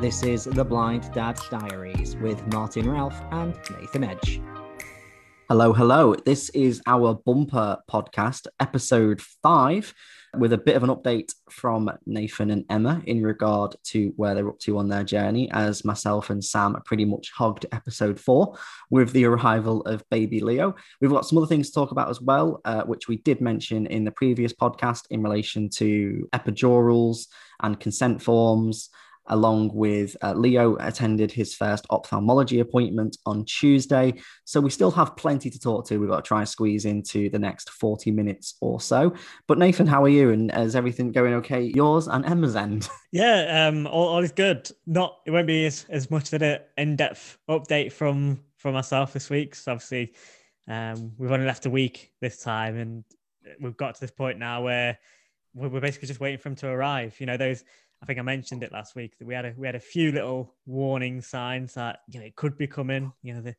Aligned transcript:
This 0.00 0.22
is 0.22 0.44
The 0.44 0.64
Blind 0.64 1.12
Dad 1.12 1.38
Diaries 1.50 2.16
with 2.16 2.46
Martin 2.46 2.90
Ralph 2.90 3.20
and 3.32 3.54
Nathan 3.78 4.04
Edge. 4.04 4.40
Hello, 5.46 5.74
hello. 5.74 6.14
This 6.14 6.48
is 6.50 6.80
our 6.86 7.12
bumper 7.26 7.76
podcast, 7.86 8.46
episode 8.60 9.20
five, 9.20 9.92
with 10.38 10.54
a 10.54 10.58
bit 10.58 10.76
of 10.76 10.84
an 10.84 10.88
update 10.88 11.34
from 11.50 11.90
Nathan 12.06 12.50
and 12.50 12.64
Emma 12.70 13.02
in 13.04 13.22
regard 13.22 13.76
to 13.88 14.14
where 14.16 14.34
they're 14.34 14.48
up 14.48 14.58
to 14.60 14.78
on 14.78 14.88
their 14.88 15.04
journey, 15.04 15.50
as 15.50 15.84
myself 15.84 16.30
and 16.30 16.42
Sam 16.42 16.80
pretty 16.86 17.04
much 17.04 17.30
hogged 17.36 17.66
episode 17.70 18.18
four 18.18 18.56
with 18.88 19.12
the 19.12 19.26
arrival 19.26 19.82
of 19.82 20.08
baby 20.08 20.40
Leo. 20.40 20.76
We've 21.02 21.10
got 21.10 21.26
some 21.26 21.36
other 21.36 21.46
things 21.46 21.68
to 21.68 21.74
talk 21.74 21.90
about 21.90 22.08
as 22.08 22.22
well, 22.22 22.62
uh, 22.64 22.84
which 22.84 23.06
we 23.06 23.18
did 23.18 23.42
mention 23.42 23.84
in 23.84 24.04
the 24.04 24.12
previous 24.12 24.54
podcast 24.54 25.02
in 25.10 25.22
relation 25.22 25.68
to 25.74 26.26
epidurals 26.32 27.26
and 27.62 27.78
consent 27.78 28.22
forms 28.22 28.88
along 29.30 29.70
with 29.72 30.16
uh, 30.22 30.34
Leo 30.34 30.76
attended 30.76 31.32
his 31.32 31.54
first 31.54 31.86
ophthalmology 31.90 32.60
appointment 32.60 33.16
on 33.26 33.44
Tuesday. 33.44 34.14
So 34.44 34.60
we 34.60 34.70
still 34.70 34.90
have 34.90 35.16
plenty 35.16 35.48
to 35.50 35.58
talk 35.58 35.86
to. 35.86 35.98
We've 35.98 36.10
got 36.10 36.24
to 36.24 36.28
try 36.28 36.40
and 36.40 36.48
squeeze 36.48 36.84
into 36.84 37.30
the 37.30 37.38
next 37.38 37.70
40 37.70 38.10
minutes 38.10 38.56
or 38.60 38.80
so. 38.80 39.14
But 39.46 39.58
Nathan, 39.58 39.86
how 39.86 40.04
are 40.04 40.08
you? 40.08 40.30
And 40.30 40.52
is 40.54 40.76
everything 40.76 41.12
going 41.12 41.34
okay? 41.34 41.62
Yours 41.62 42.08
and 42.08 42.24
Emma's 42.24 42.56
end? 42.56 42.88
Yeah, 43.12 43.66
um, 43.66 43.88
all, 43.88 44.06
all 44.06 44.22
is 44.22 44.30
good. 44.30 44.70
Not 44.86 45.18
it 45.26 45.32
won't 45.32 45.48
be 45.48 45.66
as, 45.66 45.84
as 45.88 46.12
much 46.12 46.32
of 46.32 46.40
an 46.42 46.60
in-depth 46.78 47.38
update 47.48 47.90
from 47.90 48.40
from 48.56 48.74
myself 48.74 49.12
this 49.12 49.28
week. 49.28 49.56
So 49.56 49.72
obviously 49.72 50.14
um, 50.68 51.10
we've 51.18 51.32
only 51.32 51.44
left 51.44 51.66
a 51.66 51.70
week 51.70 52.12
this 52.20 52.38
time 52.38 52.76
and 52.76 53.04
we've 53.60 53.76
got 53.76 53.96
to 53.96 54.00
this 54.00 54.12
point 54.12 54.38
now 54.38 54.62
where 54.62 54.96
we're 55.54 55.80
basically 55.80 56.06
just 56.06 56.20
waiting 56.20 56.38
for 56.38 56.50
him 56.50 56.54
to 56.56 56.68
arrive. 56.68 57.16
You 57.18 57.26
know, 57.26 57.36
those 57.36 57.64
I 58.02 58.06
think 58.06 58.18
I 58.18 58.22
mentioned 58.22 58.62
it 58.62 58.72
last 58.72 58.94
week 58.96 59.18
that 59.18 59.26
we 59.26 59.34
had 59.34 59.44
a 59.44 59.54
we 59.56 59.66
had 59.66 59.74
a 59.74 59.80
few 59.80 60.12
little 60.12 60.54
warning 60.66 61.20
signs 61.20 61.74
that 61.74 62.00
you 62.08 62.20
know 62.20 62.26
it 62.26 62.36
could 62.36 62.56
be 62.56 62.66
coming. 62.66 63.12
You 63.22 63.34
know, 63.34 63.42
the 63.42 63.56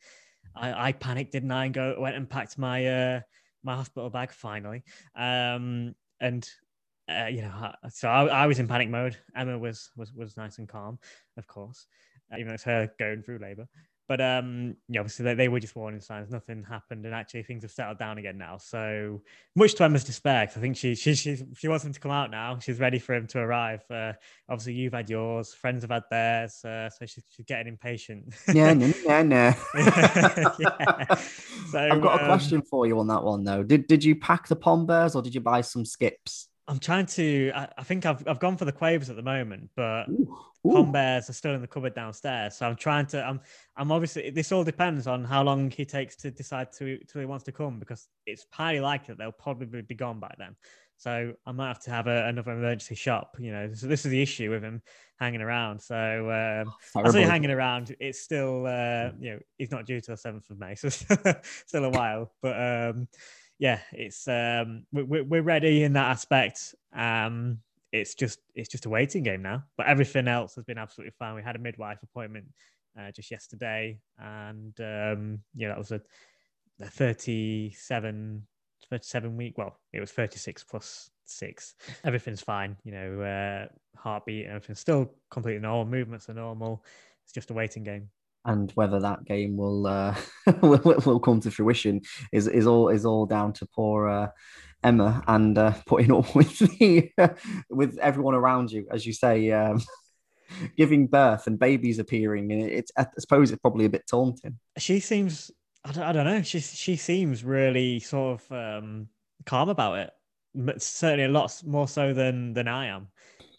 I, 0.56 0.88
I 0.88 0.92
panicked, 0.94 1.32
didn't 1.32 1.52
I? 1.52 1.66
And 1.66 1.74
go 1.74 1.96
went 2.00 2.16
and 2.16 2.30
packed 2.30 2.58
my 2.58 2.86
uh 2.86 3.22
my 3.64 3.76
hospital 3.76 4.10
bag 4.10 4.32
finally. 4.32 4.84
Um 5.16 5.96
and 6.20 6.48
uh, 7.10 7.26
you 7.26 7.42
know, 7.42 7.72
so 7.90 8.08
I, 8.08 8.26
I 8.26 8.48
was 8.48 8.60
in 8.60 8.68
panic 8.68 8.90
mode. 8.90 9.18
Emma 9.36 9.58
was 9.58 9.92
was 9.96 10.14
was 10.14 10.38
nice 10.38 10.60
and 10.60 10.68
calm, 10.68 11.00
of 11.38 11.48
course, 11.48 11.88
uh, 12.32 12.38
even 12.38 12.48
though 12.48 12.54
it's 12.54 12.64
her 12.64 12.90
going 13.00 13.22
through 13.24 13.40
labour. 13.40 13.68
But 14.08 14.20
um, 14.20 14.76
yeah, 14.90 15.00
obviously 15.00 15.24
they, 15.24 15.34
they, 15.36 15.48
were 15.48 15.60
just 15.60 15.76
warning 15.76 16.02
signs. 16.02 16.30
Nothing 16.30 16.64
happened, 16.64 17.06
and 17.06 17.16
actually 17.16 17.44
things 17.44 17.64
have 17.64 17.72
settled 17.72 17.98
down 17.98 18.18
again 18.18 18.38
now. 18.38 18.58
So 18.58 19.22
much 19.56 19.76
to 19.76 19.86
Emma's 19.86 20.04
despair, 20.04 20.42
I 20.42 20.46
think 20.48 20.76
she 20.76 20.96
she 20.96 21.16
she 21.16 21.38
she 21.56 21.68
wants 21.68 21.86
him 21.86 21.94
to 21.94 22.00
come 22.00 22.12
out 22.12 22.30
now. 22.30 22.60
She's 22.60 22.80
ready 22.80 23.00
for 23.00 23.16
him 23.16 23.28
to 23.28 23.40
arrive. 23.40 23.84
Uh, 23.90 24.14
obviously, 24.50 24.74
you've 24.74 24.94
had 24.94 25.10
yours, 25.10 25.54
friends 25.54 25.84
have 25.84 25.92
had 25.92 26.04
theirs, 26.12 26.64
uh, 26.66 26.90
so 26.90 27.06
she's, 27.06 27.24
she's 27.30 27.46
getting 27.46 27.68
impatient. 27.68 28.34
yeah, 28.54 28.74
no, 28.74 28.92
no, 29.08 29.24
no. 29.24 29.54
yeah. 29.76 31.16
So 31.70 31.80
I've 31.80 32.02
got 32.02 32.20
um, 32.20 32.26
a 32.26 32.28
question 32.28 32.62
for 32.64 32.86
you 32.86 33.00
on 33.00 33.08
that 33.08 33.24
one 33.24 33.44
though. 33.44 33.64
Did 33.64 33.88
did 33.88 34.04
you 34.04 34.16
pack 34.16 34.48
the 34.48 34.58
pom 34.58 34.86
bears 34.86 35.16
or 35.16 35.22
did 35.22 35.34
you 35.34 35.42
buy 35.42 35.62
some 35.62 35.86
skips? 35.86 36.50
I'm 36.68 36.80
trying 36.80 37.06
to. 37.08 37.52
I, 37.54 37.68
I, 37.78 37.84
think 37.84 38.06
I've 38.06 38.26
I've 38.28 38.40
gone 38.40 38.58
for 38.58 38.66
the 38.66 38.72
quavers 38.72 39.10
at 39.10 39.16
the 39.16 39.22
moment, 39.22 39.70
but 39.76 40.08
ooh, 40.10 40.38
ooh. 40.66 40.72
pom 40.72 40.92
bears 40.92 41.30
are 41.30 41.34
still 41.34 41.54
in 41.54 41.62
the 41.62 41.68
cupboard 41.68 41.96
downstairs. 41.96 42.56
So 42.58 42.68
I'm 42.68 42.76
trying 42.76 43.08
to. 43.08 43.24
I'm 43.24 43.42
I'm 43.76 43.92
obviously. 43.92 44.30
This 44.30 44.52
all 44.52 44.64
depends 44.64 45.08
on 45.08 45.24
how 45.24 45.44
long 45.44 45.72
he 45.72 45.86
takes 45.86 46.16
to 46.18 46.32
decide 46.32 46.72
to 46.74 46.98
till 47.06 47.22
he 47.22 47.26
wants 47.26 47.44
to 47.46 47.52
come, 47.52 47.80
because 47.80 48.08
it's 48.26 48.46
highly 48.52 48.80
likely 48.80 49.08
that 49.14 49.18
they'll 49.18 49.32
probably 49.32 49.82
be 49.82 49.96
gone 49.96 50.20
by 50.20 50.34
then. 50.38 50.56
So 50.98 51.34
I 51.48 51.52
might 51.52 51.68
have 51.68 51.82
to 51.86 51.90
have 51.90 52.06
a, 52.06 52.28
another 52.28 52.52
emergency 52.52 52.94
shop. 52.94 53.36
You 53.40 53.52
know, 53.52 53.74
so 53.74 53.88
this 53.88 54.06
is 54.06 54.12
the 54.12 54.22
issue 54.22 54.52
with 54.52 54.62
him 54.62 54.84
hanging 55.20 55.42
around. 55.42 55.82
So 55.82 55.96
um, 55.96 57.04
I 57.04 57.10
say 57.10 57.24
hanging 57.24 57.50
around. 57.50 57.96
It's 58.00 58.22
still 58.22 58.68
uh, 58.68 59.10
you 59.20 59.32
know 59.32 59.40
he's 59.58 59.72
not 59.72 59.86
due 59.86 60.00
till 60.00 60.14
the 60.14 60.18
seventh 60.18 60.50
of 60.52 60.60
May, 60.60 60.76
so 60.76 60.90
still 61.66 61.86
a 61.86 61.90
while. 61.90 62.32
But 62.42 62.56
um, 62.56 63.08
yeah, 63.62 63.80
it's 63.94 64.28
um, 64.28 64.88
we're, 64.92 65.24
we're 65.24 65.44
ready 65.44 65.84
in 65.84 65.94
that 65.94 66.10
aspect. 66.10 66.74
Um, 66.94 67.60
it's 67.92 68.16
just 68.16 68.40
it's 68.56 68.68
just 68.68 68.88
a 68.88 68.90
waiting 68.90 69.22
game 69.22 69.44
now. 69.44 69.64
But 69.78 69.86
everything 69.86 70.28
else 70.28 70.56
has 70.56 70.66
been 70.66 70.80
absolutely 70.80 71.14
fine. 71.20 71.36
We 71.36 71.44
had 71.44 71.56
a 71.56 71.60
midwife 71.60 72.00
appointment 72.02 72.46
uh, 73.00 73.12
just 73.12 73.30
yesterday, 73.30 74.00
and 74.18 74.74
um, 74.80 75.40
yeah, 75.54 75.68
that 75.68 75.78
was 75.78 75.92
a, 75.92 76.02
a 76.82 76.88
37, 76.88 78.48
37 78.90 79.38
week. 79.38 79.60
Well, 79.60 79.78
it 79.94 80.00
was 80.00 80.12
36 80.12 80.64
plus 80.64 81.12
six. 81.26 81.76
Everything's 82.04 82.42
fine. 82.42 82.76
You 82.84 82.94
know, 82.94 83.22
uh, 83.22 83.68
heartbeat, 83.96 84.48
everything's 84.48 84.80
still 84.80 85.14
completely 85.30 85.62
normal. 85.62 85.86
Movements 85.86 86.28
are 86.30 86.34
normal. 86.34 86.84
It's 87.24 87.32
just 87.32 87.52
a 87.52 87.54
waiting 87.54 87.84
game 87.84 88.10
and 88.46 88.72
whether 88.72 89.00
that 89.00 89.24
game 89.26 89.58
will 89.58 89.88
uh, 89.88 90.16
will, 90.62 91.02
will 91.06 91.20
come 91.20 91.40
to 91.42 91.52
fruition 91.52 92.02
is 92.32 92.48
is 92.48 92.68
all 92.68 92.90
is 92.90 93.06
all 93.06 93.26
down 93.26 93.54
to 93.54 93.66
poor 93.66 94.08
uh, 94.08 94.28
Emma 94.84 95.24
and 95.28 95.58
uh, 95.58 95.74
putting 95.86 96.12
up 96.12 96.34
with 96.36 96.58
the 96.60 97.12
with 97.70 97.98
everyone 98.00 98.36
around 98.36 98.72
you, 98.72 98.88
as 98.92 99.06
you 99.06 99.14
say, 99.14 99.52
um, 99.52 99.82
giving 100.78 101.08
birth 101.08 101.48
and 101.48 101.60
babies 101.60 102.00
appearing. 102.00 102.52
And 102.52 102.64
it's 102.64 102.92
I 102.98 103.08
suppose 103.20 103.52
it's 103.52 103.62
probably 103.62 103.86
a 103.86 103.90
bit 103.90 104.08
taunting. 104.10 104.58
She 104.78 105.00
seems 105.00 105.52
I 105.84 105.92
don't, 105.92 106.04
I 106.04 106.12
don't 106.12 106.26
know. 106.26 106.42
She 106.42 106.60
she 106.60 106.96
seems 106.96 107.44
really 107.44 108.00
sort 108.00 108.42
of 108.42 108.52
um, 108.52 109.08
calm 109.46 109.70
about 109.70 110.00
it. 110.00 110.12
But 110.54 110.82
certainly 110.82 111.26
a 111.26 111.30
lot 111.30 111.62
more 111.66 111.88
so 111.88 112.14
than 112.14 112.54
than 112.54 112.68
I 112.68 112.88
am. 112.88 113.08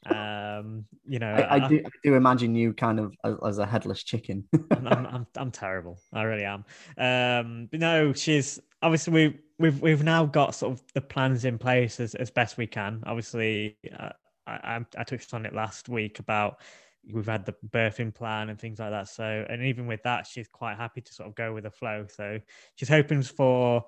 Um, 0.07 0.85
you 1.05 1.19
know, 1.19 1.33
I, 1.33 1.65
I, 1.65 1.69
do, 1.69 1.81
I, 1.85 1.91
do, 2.03 2.15
imagine 2.15 2.57
you 2.57 2.73
kind 2.73 2.99
of 2.99 3.15
as, 3.25 3.37
as 3.47 3.59
a 3.59 3.67
headless 3.67 4.03
chicken. 4.03 4.45
I'm, 4.73 4.87
I'm, 4.87 5.27
I'm, 5.37 5.51
terrible. 5.51 6.01
I 6.13 6.23
really 6.23 6.45
am. 6.45 6.65
Um, 6.99 7.69
but 7.71 7.79
no, 7.79 8.13
she's 8.13 8.59
obviously 8.83 9.13
we 9.13 9.39
we've 9.59 9.81
we've 9.81 10.03
now 10.03 10.27
got 10.27 10.57
sort 10.57 10.73
of 10.73 10.83
the 10.95 11.01
plans 11.01 11.45
in 11.45 11.57
place 11.57 12.01
as, 12.01 12.17
as 12.17 12.31
best 12.31 12.57
we 12.57 12.67
can. 12.67 13.03
Obviously, 13.07 13.77
uh, 13.97 14.11
I, 14.47 14.81
I 14.99 15.05
touched 15.05 15.35
on 15.35 15.47
it 15.47 15.55
last 15.55 15.89
week 15.89 16.19
about 16.19 16.61
we've 17.13 17.27
had 17.27 17.47
the 17.47 17.55
birthing 17.71 18.15
plan 18.15 18.49
and 18.49 18.59
things 18.59 18.79
like 18.79 18.91
that. 18.91 19.09
So, 19.09 19.45
and 19.49 19.63
even 19.63 19.87
with 19.87 20.03
that, 20.03 20.27
she's 20.27 20.49
quite 20.49 20.77
happy 20.77 21.01
to 21.01 21.13
sort 21.13 21.29
of 21.29 21.35
go 21.35 21.53
with 21.53 21.65
the 21.65 21.71
flow. 21.71 22.07
So 22.09 22.41
she's 22.77 22.89
hoping 22.89 23.23
for 23.23 23.85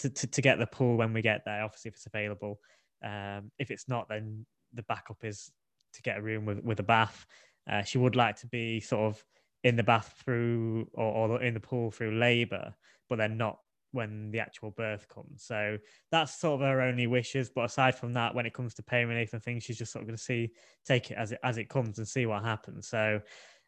to, 0.00 0.10
to, 0.10 0.26
to 0.26 0.42
get 0.42 0.58
the 0.58 0.66
pool 0.66 0.96
when 0.96 1.12
we 1.12 1.22
get 1.22 1.42
there. 1.44 1.62
Obviously, 1.62 1.88
if 1.88 1.94
it's 1.94 2.06
available. 2.06 2.60
Um, 3.04 3.50
if 3.58 3.70
it's 3.70 3.88
not, 3.88 4.08
then 4.08 4.46
the 4.76 4.82
backup 4.84 5.24
is 5.24 5.50
to 5.94 6.02
get 6.02 6.18
a 6.18 6.22
room 6.22 6.44
with, 6.44 6.62
with 6.62 6.80
a 6.80 6.84
bath. 6.84 7.26
Uh, 7.70 7.82
she 7.82 7.98
would 7.98 8.16
like 8.16 8.36
to 8.36 8.46
be 8.46 8.80
sort 8.80 9.12
of 9.12 9.24
in 9.64 9.76
the 9.76 9.82
bath 9.82 10.14
through 10.24 10.88
or, 10.94 11.30
or 11.30 11.42
in 11.42 11.54
the 11.54 11.60
pool 11.60 11.90
through 11.90 12.18
labour, 12.18 12.74
but 13.08 13.16
then 13.16 13.36
not 13.36 13.58
when 13.92 14.30
the 14.30 14.38
actual 14.38 14.70
birth 14.70 15.08
comes. 15.08 15.42
So 15.42 15.78
that's 16.12 16.38
sort 16.38 16.60
of 16.60 16.68
her 16.68 16.80
only 16.82 17.06
wishes. 17.06 17.50
But 17.52 17.64
aside 17.64 17.96
from 17.96 18.12
that, 18.12 18.34
when 18.34 18.46
it 18.46 18.54
comes 18.54 18.74
to 18.74 18.82
pain 18.82 19.08
relief 19.08 19.32
and 19.32 19.42
things, 19.42 19.64
she's 19.64 19.78
just 19.78 19.92
sort 19.92 20.02
of 20.02 20.08
going 20.08 20.16
to 20.16 20.22
see 20.22 20.50
take 20.84 21.10
it 21.10 21.14
as 21.14 21.32
it 21.32 21.40
as 21.42 21.58
it 21.58 21.68
comes 21.68 21.98
and 21.98 22.06
see 22.06 22.26
what 22.26 22.44
happens. 22.44 22.88
So 22.88 23.20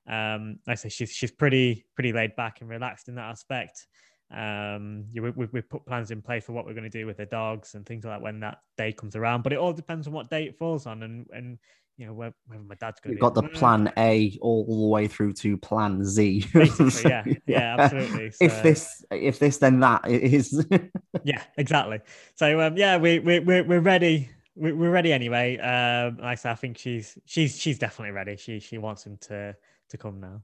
um, 0.09 0.59
like 0.67 0.73
I 0.73 0.75
say 0.77 0.89
she's 0.89 1.11
she's 1.11 1.33
pretty 1.33 1.85
pretty 1.95 2.13
laid 2.13 2.37
back 2.37 2.61
and 2.61 2.71
relaxed 2.71 3.09
in 3.09 3.17
that 3.17 3.31
aspect. 3.31 3.87
Um, 4.31 5.07
yeah, 5.13 5.23
we, 5.23 5.31
we, 5.31 5.47
we 5.53 5.61
put 5.63 5.87
plans 5.87 6.11
in 6.11 6.21
place 6.21 6.45
for 6.45 6.53
what 6.53 6.67
we're 6.67 6.75
going 6.75 6.85
to 6.85 6.91
do 6.91 7.07
with 7.07 7.17
the 7.17 7.27
dogs 7.27 7.75
and 7.75 7.87
things 7.87 8.05
like 8.05 8.15
that 8.15 8.23
when 8.23 8.41
that 8.41 8.59
day 8.77 8.93
comes 8.93 9.17
around. 9.17 9.43
But 9.43 9.53
it 9.53 9.59
all 9.59 9.73
depends 9.73 10.07
on 10.07 10.13
what 10.13 10.29
day 10.29 10.45
it 10.45 10.59
falls 10.59 10.87
on 10.87 11.03
and 11.03 11.27
and 11.33 11.59
you 11.99 12.07
know 12.07 12.13
whether, 12.13 12.35
my 12.49 12.77
dad's 12.77 13.01
going. 13.01 13.15
You've 13.15 13.21
got 13.21 13.35
the 13.35 13.43
plan 13.43 13.93
A 13.97 14.39
all 14.41 14.65
the 14.65 14.87
way 14.87 15.09
through 15.09 15.33
to 15.35 15.57
plan 15.57 16.05
Z. 16.05 16.47
Basically, 16.55 17.11
yeah, 17.11 17.25
yeah, 17.47 17.77
absolutely. 17.77 18.31
So, 18.31 18.45
if 18.45 18.63
this, 18.63 19.05
if 19.11 19.39
this, 19.41 19.59
then 19.59 19.81
that 19.81 20.09
is. 20.09 20.65
yeah, 21.25 21.43
exactly. 21.57 21.99
So 22.37 22.61
um, 22.61 22.77
yeah, 22.77 22.99
we 22.99 23.19
we 23.19 23.41
we're, 23.41 23.65
we're 23.65 23.81
ready. 23.81 24.31
We're 24.55 24.91
ready 24.91 25.13
anyway. 25.13 25.57
Um, 25.59 26.19
like 26.19 26.27
I 26.27 26.35
said, 26.37 26.53
I 26.53 26.55
think 26.55 26.79
she's 26.79 27.19
she's 27.27 27.59
she's 27.59 27.79
definitely 27.79 28.13
ready. 28.13 28.37
She 28.37 28.61
she 28.61 28.79
wants 28.79 29.05
him 29.05 29.17
to 29.23 29.57
to 29.89 29.97
come 29.99 30.21
now. 30.21 30.43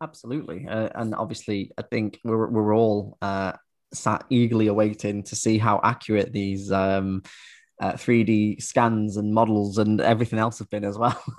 Absolutely, 0.00 0.66
uh, 0.68 0.88
and 0.94 1.14
obviously, 1.14 1.72
I 1.76 1.82
think 1.82 2.20
we're 2.24 2.48
we're 2.48 2.74
all 2.74 3.18
uh, 3.20 3.52
sat 3.92 4.24
eagerly 4.30 4.68
awaiting 4.68 5.22
to 5.24 5.36
see 5.36 5.58
how 5.58 5.80
accurate 5.82 6.32
these 6.32 6.70
um, 6.70 7.22
uh, 7.80 7.92
3D 7.92 8.62
scans 8.62 9.16
and 9.16 9.32
models 9.32 9.78
and 9.78 10.00
everything 10.00 10.38
else 10.38 10.58
have 10.58 10.70
been 10.70 10.84
as 10.84 10.98
well. 10.98 11.20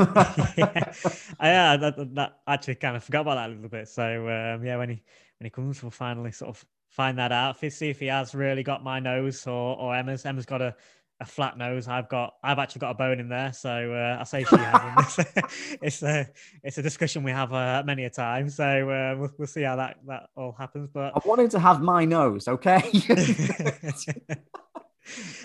yeah, 0.57 0.93
yeah 1.41 1.77
that, 1.77 2.15
that, 2.15 2.39
actually 2.47 2.75
kind 2.75 2.95
of 2.95 3.03
forgot 3.03 3.21
about 3.21 3.35
that 3.35 3.49
a 3.49 3.53
little 3.53 3.69
bit. 3.69 3.87
So 3.87 4.03
um, 4.27 4.65
yeah, 4.65 4.77
when 4.77 4.89
he 4.89 5.03
when 5.39 5.45
he 5.45 5.49
comes, 5.49 5.81
we'll 5.81 5.91
finally 5.91 6.31
sort 6.31 6.49
of 6.49 6.65
find 6.89 7.17
that 7.17 7.31
out. 7.31 7.59
See 7.59 7.89
if 7.89 7.99
he 7.99 8.07
has 8.07 8.33
really 8.33 8.63
got 8.63 8.83
my 8.83 8.99
nose 8.99 9.45
or 9.47 9.77
or 9.77 9.95
Emma's. 9.95 10.25
Emma's 10.25 10.45
got 10.45 10.61
a 10.61 10.75
a 11.19 11.25
flat 11.25 11.57
nose. 11.57 11.87
I've 11.87 12.09
got, 12.09 12.35
I've 12.43 12.59
actually 12.59 12.79
got 12.79 12.91
a 12.91 12.95
bone 12.95 13.19
in 13.19 13.29
there. 13.29 13.51
So 13.53 13.93
uh, 13.93 14.17
I 14.19 14.23
say 14.23 14.43
she 14.43 14.55
has. 14.57 15.19
it's 15.81 16.03
a, 16.03 16.27
it's 16.63 16.77
a 16.77 16.81
discussion 16.81 17.23
we 17.23 17.31
have 17.31 17.53
uh, 17.53 17.83
many 17.85 18.05
a 18.05 18.09
time. 18.09 18.49
So 18.49 18.89
uh, 18.89 19.15
we'll, 19.17 19.31
we'll 19.37 19.47
see 19.47 19.63
how 19.63 19.75
that 19.77 19.97
that 20.07 20.29
all 20.35 20.53
happens. 20.53 20.89
But 20.93 21.13
I 21.15 21.21
wanted 21.25 21.51
to 21.51 21.59
have 21.59 21.81
my 21.81 22.05
nose, 22.05 22.47
okay. 22.47 22.81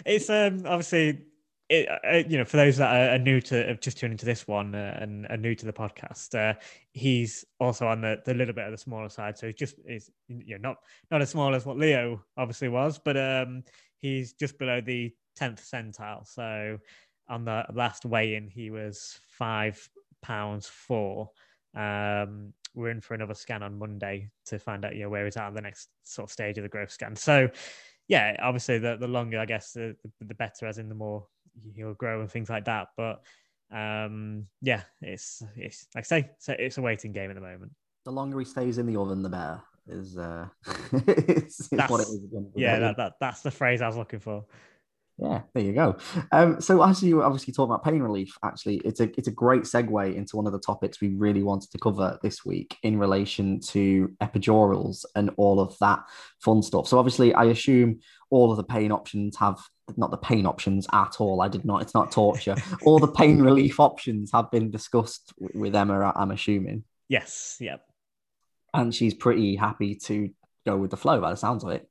it's 0.05 0.29
um 0.29 0.63
obviously 0.67 1.25
it, 1.71 1.89
uh, 1.89 2.29
you 2.29 2.39
know, 2.39 2.45
for 2.45 2.59
those 2.59 2.77
that 2.77 3.15
are, 3.15 3.19
new 3.19 3.41
to 3.41 3.77
just 3.79 3.99
tuning 3.99 4.13
into 4.13 4.27
this 4.27 4.47
one 4.47 4.75
uh, 4.75 4.99
and 5.01 5.27
are 5.31 5.37
new 5.37 5.55
to 5.55 5.65
the 5.65 5.73
podcast, 5.73 6.35
uh, 6.35 6.59
he's 6.93 7.45
also 7.59 7.87
on 7.87 8.03
the, 8.03 8.21
the 8.25 8.35
little 8.35 8.55
bit 8.55 8.67
of 8.67 8.71
the 8.71 8.79
smaller 8.79 9.09
side. 9.09 9.39
So 9.39 9.47
he's 9.47 9.57
just 9.57 9.77
is 9.87 10.11
you 10.29 10.59
know 10.59 10.69
not 10.69 10.77
not 11.11 11.23
as 11.23 11.31
small 11.31 11.55
as 11.55 11.65
what 11.65 11.79
Leo 11.79 12.23
obviously 12.37 12.69
was, 12.69 12.99
but 12.99 13.17
um, 13.17 13.65
he's 14.01 14.35
just 14.35 14.59
below 14.59 14.81
the 14.81 15.15
tenth 15.37 15.63
centile. 15.63 16.27
So 16.27 16.79
on 17.29 17.45
the 17.45 17.65
last 17.73 18.05
weigh-in, 18.05 18.49
he 18.49 18.71
was 18.71 19.19
five 19.29 19.89
pounds 20.23 20.67
four. 20.67 21.31
Um, 21.75 22.53
we're 22.75 22.91
in 22.91 23.01
for 23.01 23.15
another 23.15 23.35
scan 23.35 23.63
on 23.63 23.79
Monday 23.79 24.31
to 24.47 24.59
find 24.59 24.85
out 24.85 24.97
you 24.97 25.03
know 25.03 25.11
where 25.11 25.25
he's 25.25 25.37
at 25.37 25.47
on 25.47 25.55
the 25.55 25.61
next 25.61 25.89
sort 26.03 26.29
of 26.29 26.33
stage 26.33 26.59
of 26.59 26.63
the 26.63 26.69
growth 26.69 26.91
scan. 26.91 27.17
So 27.17 27.49
yeah, 28.09 28.37
obviously 28.43 28.79
the, 28.79 28.97
the 28.97 29.09
longer 29.09 29.39
I 29.39 29.47
guess 29.47 29.73
the, 29.73 29.97
the 30.21 30.35
better, 30.35 30.67
as 30.67 30.79
in 30.79 30.89
the 30.89 30.95
more 30.95 31.27
he'll 31.75 31.95
grow 31.95 32.21
and 32.21 32.31
things 32.31 32.51
like 32.51 32.65
that. 32.67 32.89
But 32.97 33.23
um, 33.73 34.47
yeah, 34.61 34.83
it's 35.01 35.43
it's 35.57 35.87
like 35.95 36.05
I 36.05 36.07
say, 36.07 36.31
it's 36.37 36.49
a, 36.49 36.65
it's 36.65 36.79
a 36.79 36.83
waiting 36.83 37.13
game 37.13 37.31
at 37.31 37.35
the 37.35 37.41
moment. 37.41 37.73
The 38.05 38.13
longer 38.13 38.39
he 38.39 38.45
stays 38.45 38.79
in 38.79 38.87
the 38.87 38.97
oven, 38.97 39.23
the 39.23 39.29
better. 39.29 39.63
Is 39.87 40.17
uh, 40.17 40.47
it's, 40.93 41.71
it's 41.71 41.91
what 41.91 42.01
it 42.01 42.09
is. 42.09 42.21
Yeah, 42.57 42.79
that, 42.79 42.97
that 42.97 43.13
that's 43.21 43.43
the 43.43 43.51
phrase 43.51 43.83
I 43.83 43.87
was 43.87 43.97
looking 43.97 44.21
for. 44.21 44.47
Yeah, 45.17 45.43
there 45.55 45.63
you 45.63 45.73
go. 45.73 45.97
Um, 46.33 46.61
so 46.61 46.83
as 46.83 47.01
you 47.01 47.23
obviously 47.23 47.55
talk 47.55 47.67
about 47.67 47.85
pain 47.85 48.03
relief, 48.03 48.37
actually, 48.43 48.79
it's 48.79 48.99
a 48.99 49.05
it's 49.17 49.29
a 49.29 49.33
great 49.33 49.63
segue 49.63 50.15
into 50.15 50.37
one 50.37 50.47
of 50.47 50.53
the 50.53 50.59
topics 50.59 51.01
we 51.01 51.15
really 51.15 51.45
wanted 51.45 51.71
to 51.71 51.79
cover 51.79 52.19
this 52.21 52.45
week 52.45 52.77
in 52.83 52.99
relation 52.99 53.61
to 53.61 54.13
epidurals 54.21 55.05
and 55.15 55.31
all 55.37 55.61
of 55.61 55.79
that 55.79 56.01
fun 56.41 56.63
stuff. 56.63 56.89
So 56.89 56.99
obviously, 56.99 57.33
I 57.33 57.45
assume 57.45 58.01
all 58.31 58.51
of 58.51 58.57
the 58.57 58.65
pain 58.65 58.91
options 58.91 59.37
have 59.37 59.59
not 59.97 60.11
the 60.11 60.17
pain 60.17 60.47
options 60.47 60.89
at 60.93 61.21
all. 61.21 61.43
I 61.43 61.49
did 61.49 61.65
not. 61.65 61.83
It's 61.83 61.95
not 61.95 62.11
torture. 62.11 62.57
all 62.85 62.99
the 62.99 63.13
pain 63.13 63.41
relief 63.41 63.79
options 63.79 64.33
have 64.33 64.51
been 64.51 64.71
discussed 64.73 65.33
with 65.39 65.77
Emma. 65.77 66.13
I'm 66.17 66.33
assuming. 66.33 66.83
Yes. 67.09 67.59
Yep. 67.61 67.87
And 68.73 68.93
she's 68.93 69.15
pretty 69.15 69.55
happy 69.55 69.95
to 70.07 70.31
go 70.67 70.77
with 70.77 70.91
the 70.91 70.97
flow 70.97 71.21
by 71.21 71.31
the 71.31 71.37
sounds 71.37 71.63
of 71.63 71.71
it. 71.71 71.89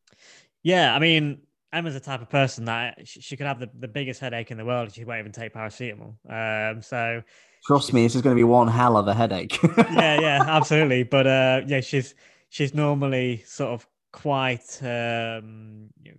Yeah, 0.64 0.94
I 0.94 1.00
mean, 1.00 1.42
Emma's 1.74 1.96
the 1.96 2.00
type 2.00 2.22
of 2.22 2.30
person 2.30 2.66
that 2.66 3.08
she, 3.08 3.36
could 3.36 3.48
have 3.48 3.60
the, 3.60 3.70
the 3.80 3.88
biggest 3.88 4.20
headache 4.22 4.52
in 4.52 4.58
the 4.58 4.66
world. 4.66 4.94
She 4.94 5.04
won't 5.04 5.20
even 5.20 5.32
take 5.32 5.54
paracetamol. 5.54 6.14
Um, 6.30 6.82
so 6.82 7.24
trust 7.66 7.94
me, 7.94 8.04
this 8.04 8.16
is 8.16 8.22
going 8.22 8.36
to 8.36 8.40
be 8.40 8.44
one 8.44 8.68
hell 8.68 8.96
of 8.96 9.08
a 9.08 9.14
headache. 9.14 9.62
yeah, 9.78 10.22
yeah, 10.22 10.44
absolutely. 10.48 11.04
But 11.04 11.26
uh, 11.28 11.62
yeah, 11.66 11.82
she's 11.82 12.14
she's 12.50 12.76
normally 12.76 13.44
sort 13.48 13.72
of 13.72 13.88
quite 14.12 14.80
um, 14.84 15.90
you 16.04 16.12
know, 16.12 16.18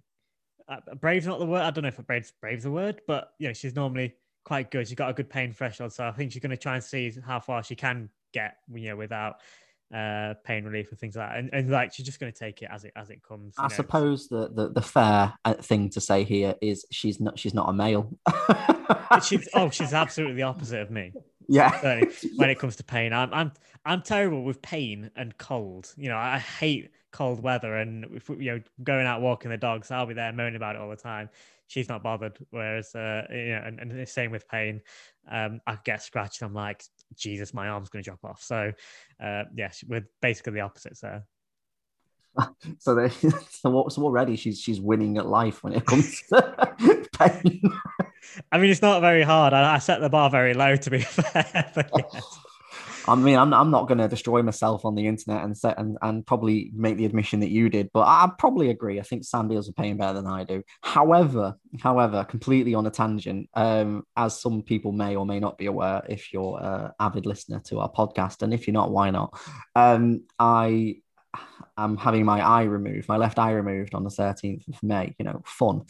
uh, 0.69 0.95
brave's 0.97 1.27
not 1.27 1.39
the 1.39 1.47
word. 1.47 1.63
I 1.63 1.71
don't 1.71 1.83
know 1.83 1.89
if 1.89 2.05
brave's 2.07 2.33
brave's 2.41 2.65
the 2.65 2.73
word, 2.73 3.01
but 3.07 3.31
you 3.39 3.47
know, 3.47 3.55
she's 3.55 3.77
normally 3.77 4.15
quite 4.45 4.73
good. 4.73 4.89
She's 4.89 4.97
got 4.97 5.11
a 5.11 5.15
good 5.15 5.31
pain 5.31 5.53
threshold, 5.53 5.93
so 5.93 6.05
I 6.05 6.11
think 6.11 6.33
she's 6.33 6.43
going 6.43 6.51
to 6.51 6.57
try 6.57 6.75
and 6.75 6.83
see 6.83 7.13
how 7.25 7.39
far 7.39 7.63
she 7.63 7.77
can 7.77 8.11
get, 8.33 8.57
you 8.75 8.89
know, 8.89 8.97
without 8.97 9.37
uh, 9.93 10.35
pain 10.45 10.65
relief 10.65 10.91
and 10.91 10.99
things 10.99 11.17
like 11.17 11.29
that. 11.29 11.39
And, 11.39 11.51
and 11.53 11.71
like 11.71 11.93
she's 11.93 12.07
just 12.07 12.21
going 12.21 12.33
to 12.33 12.39
take 12.39 12.63
it 12.63 12.69
as 12.71 12.85
it 12.85 12.93
as 12.97 13.11
it 13.11 13.23
comes. 13.23 13.55
I 13.59 13.65
know. 13.65 13.69
suppose 13.69 14.29
the, 14.29 14.49
the 14.49 14.71
the 14.71 14.83
fair 14.83 15.35
uh, 15.45 15.55
thing 15.55 15.91
to 15.91 16.01
say 16.01 16.25
here 16.25 16.55
is 16.61 16.85
she's 16.91 17.21
not 17.21 17.39
she's 17.39 17.55
not 17.55 17.69
a 17.69 17.73
male. 17.73 18.17
she's 19.25 19.49
oh 19.55 19.71
she's 19.71 19.93
absolutely 19.93 20.37
the 20.37 20.43
opposite 20.43 20.81
of 20.81 20.91
me. 20.91 21.13
Yeah. 21.49 22.05
when 22.37 22.51
it 22.51 22.59
comes 22.59 22.77
to 22.77 22.85
pain, 22.85 23.13
I'm 23.13 23.33
I'm 23.33 23.53
I'm 23.85 24.03
terrible 24.03 24.45
with 24.45 24.63
pain 24.63 25.11
and 25.17 25.37
cold. 25.37 25.93
You 25.97 26.09
know, 26.09 26.17
I 26.17 26.39
hate 26.39 26.91
cold 27.13 27.43
weather, 27.43 27.77
and 27.77 28.07
if 28.15 28.29
you 28.29 28.53
know 28.53 28.61
going 28.83 29.07
out 29.07 29.21
walking 29.21 29.51
the 29.51 29.57
dogs, 29.57 29.91
I'll 29.91 30.07
be 30.07 30.15
there 30.15 30.33
moaning 30.33 30.57
about 30.57 30.77
it 30.77 30.83
all 30.83 30.91
the 30.91 30.97
time. 30.97 31.29
She's 31.67 31.89
not 31.89 32.03
bothered. 32.03 32.39
Whereas, 32.51 32.95
uh, 32.95 33.23
you 33.31 33.49
know, 33.49 33.63
and, 33.65 33.81
and 33.81 33.91
the 33.91 34.07
same 34.07 34.31
with 34.31 34.49
pain. 34.49 34.81
Um, 35.31 35.61
I 35.67 35.79
get 35.85 36.03
scratched. 36.03 36.43
I'm 36.43 36.55
like, 36.55 36.85
Jesus, 37.17 37.55
my 37.55 37.69
arm's 37.69 37.89
going 37.89 38.03
to 38.03 38.11
drop 38.11 38.25
off. 38.25 38.43
So, 38.43 38.73
uh, 39.23 39.45
yeah, 39.57 39.71
we're 39.89 40.07
basically 40.21 40.55
the 40.55 40.61
opposites 40.61 41.01
there. 41.01 41.25
so, 42.79 42.95
they, 42.95 43.09
so, 43.51 43.89
so 43.89 44.03
already 44.03 44.37
she's 44.37 44.61
she's 44.61 44.81
winning 44.81 45.19
at 45.19 45.27
life 45.27 45.63
when 45.63 45.73
it 45.73 45.87
comes 45.87 46.23
to 46.29 47.09
pain. 47.19 47.63
I 48.51 48.59
mean, 48.59 48.71
it's 48.71 48.83
not 48.83 49.01
very 49.01 49.23
hard. 49.23 49.53
I, 49.53 49.75
I 49.75 49.79
set 49.79 50.01
the 50.01 50.09
bar 50.09 50.31
very 50.31 50.55
low, 50.55 50.77
to 50.77 50.91
be 50.91 51.01
fair. 51.01 51.71
But 51.75 51.91
yes. 52.13 52.39
I 53.07 53.15
mean, 53.15 53.37
I'm, 53.37 53.53
I'm 53.53 53.71
not 53.71 53.87
going 53.87 53.99
to 53.99 54.09
destroy 54.09 54.43
myself 54.43 54.85
on 54.85 54.95
the 54.95 55.07
internet 55.07 55.45
and 55.45 55.57
set 55.57 55.79
and, 55.79 55.99
and 56.01 56.27
probably 56.27 56.71
make 56.75 56.97
the 56.97 57.05
admission 57.05 57.41
that 57.41 57.51
you 57.51 57.69
did, 57.69 57.91
but 57.93 58.07
I 58.07 58.31
probably 58.39 58.71
agree. 58.71 58.99
I 58.99 59.03
think 59.03 59.25
Sam 59.25 59.49
deals 59.49 59.67
with 59.67 59.77
pain 59.77 59.99
better 59.99 60.15
than 60.15 60.27
I 60.27 60.45
do. 60.45 60.63
However, 60.81 61.57
however, 61.81 62.25
completely 62.25 62.75
on 62.75 62.87
a 62.87 62.91
tangent, 62.91 63.51
um, 63.55 64.05
as 64.17 64.41
some 64.41 64.63
people 64.63 64.93
may 64.93 65.17
or 65.17 65.27
may 65.27 65.39
not 65.39 65.59
be 65.59 65.67
aware, 65.67 66.03
if 66.09 66.33
you're 66.33 66.59
an 66.63 66.93
avid 66.99 67.27
listener 67.27 67.61
to 67.67 67.81
our 67.81 67.93
podcast, 67.93 68.43
and 68.43 68.55
if 68.55 68.67
you're 68.67 68.73
not, 68.73 68.91
why 68.91 69.11
not? 69.11 69.39
Um, 69.77 70.23
I 70.39 70.97
am 71.77 71.99
having 71.99 72.25
my 72.25 72.41
eye 72.41 72.65
removed, 72.65 73.09
my 73.09 73.19
left 73.19 73.39
eye 73.39 73.53
removed 73.53 73.95
on 73.95 74.05
the 74.05 74.11
13th 74.11 74.67
of 74.69 74.83
May. 74.83 75.15
You 75.19 75.27
know, 75.27 75.43
fun. 75.45 75.83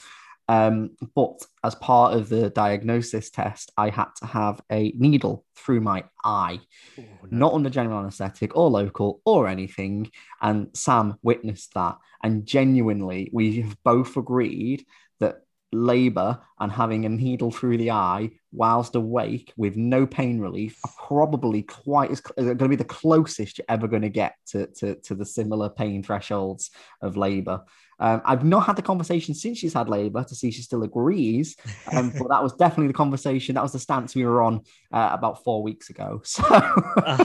Um, 0.49 0.91
but 1.14 1.41
as 1.62 1.75
part 1.75 2.14
of 2.14 2.29
the 2.29 2.50
diagnosis 2.50 3.31
test, 3.31 3.73
I 3.76 3.88
had 3.88 4.08
to 4.17 4.26
have 4.26 4.61
a 4.70 4.93
needle 4.96 5.44
through 5.56 5.81
my 5.81 6.05
eye, 6.25 6.61
no. 6.96 7.05
not 7.31 7.55
under 7.55 7.70
general 7.70 7.99
anesthetic 7.99 8.56
or 8.56 8.69
local 8.69 9.23
or 9.25 9.49
anything. 9.49 10.11
And 10.43 10.69
Sam 10.75 11.19
witnessed 11.23 11.75
that. 11.75 11.96
And 12.23 12.46
genuinely, 12.46 13.31
we 13.32 13.61
have 13.62 13.76
both 13.85 14.17
agreed 14.17 14.85
that 15.20 15.43
labor 15.73 16.41
and 16.61 16.70
having 16.70 17.05
a 17.05 17.08
needle 17.08 17.50
through 17.50 17.79
the 17.79 17.91
eye 17.91 18.31
whilst 18.52 18.94
awake 18.94 19.52
with 19.56 19.76
no 19.76 20.06
pain 20.06 20.38
relief 20.38 20.79
are 20.85 20.93
probably 21.06 21.62
quite 21.62 22.11
as 22.11 22.20
going 22.20 22.56
to 22.56 22.69
be 22.69 22.76
the 22.76 22.85
closest 22.85 23.58
you're 23.58 23.64
ever 23.69 23.88
going 23.88 24.02
to 24.02 24.08
get 24.08 24.37
to, 24.46 24.67
to, 24.69 24.94
to 24.96 25.14
the 25.14 25.26
similar 25.26 25.69
pain 25.69 26.02
thresholds 26.02 26.70
of 27.02 27.17
labor. 27.17 27.62
Um, 28.05 28.21
I've 28.27 28.45
not 28.45 28.67
had 28.67 28.77
the 28.77 28.83
conversation 28.83 29.35
since 29.35 29.56
she's 29.56 29.73
had 29.73 29.89
labour 29.89 30.25
to 30.25 30.35
see 30.35 30.51
she 30.51 30.61
still 30.61 30.83
agrees, 30.83 31.56
um, 31.91 32.12
but 32.19 32.29
that 32.29 32.43
was 32.43 32.53
definitely 32.53 32.89
the 32.89 32.93
conversation. 32.93 33.55
That 33.55 33.62
was 33.62 33.73
the 33.73 33.79
stance 33.79 34.15
we 34.15 34.27
were 34.27 34.43
on 34.43 34.61
uh, 34.93 35.09
about 35.12 35.43
four 35.43 35.62
weeks 35.62 35.89
ago. 35.89 36.23
So. 36.35 36.43
uh, 36.45 37.25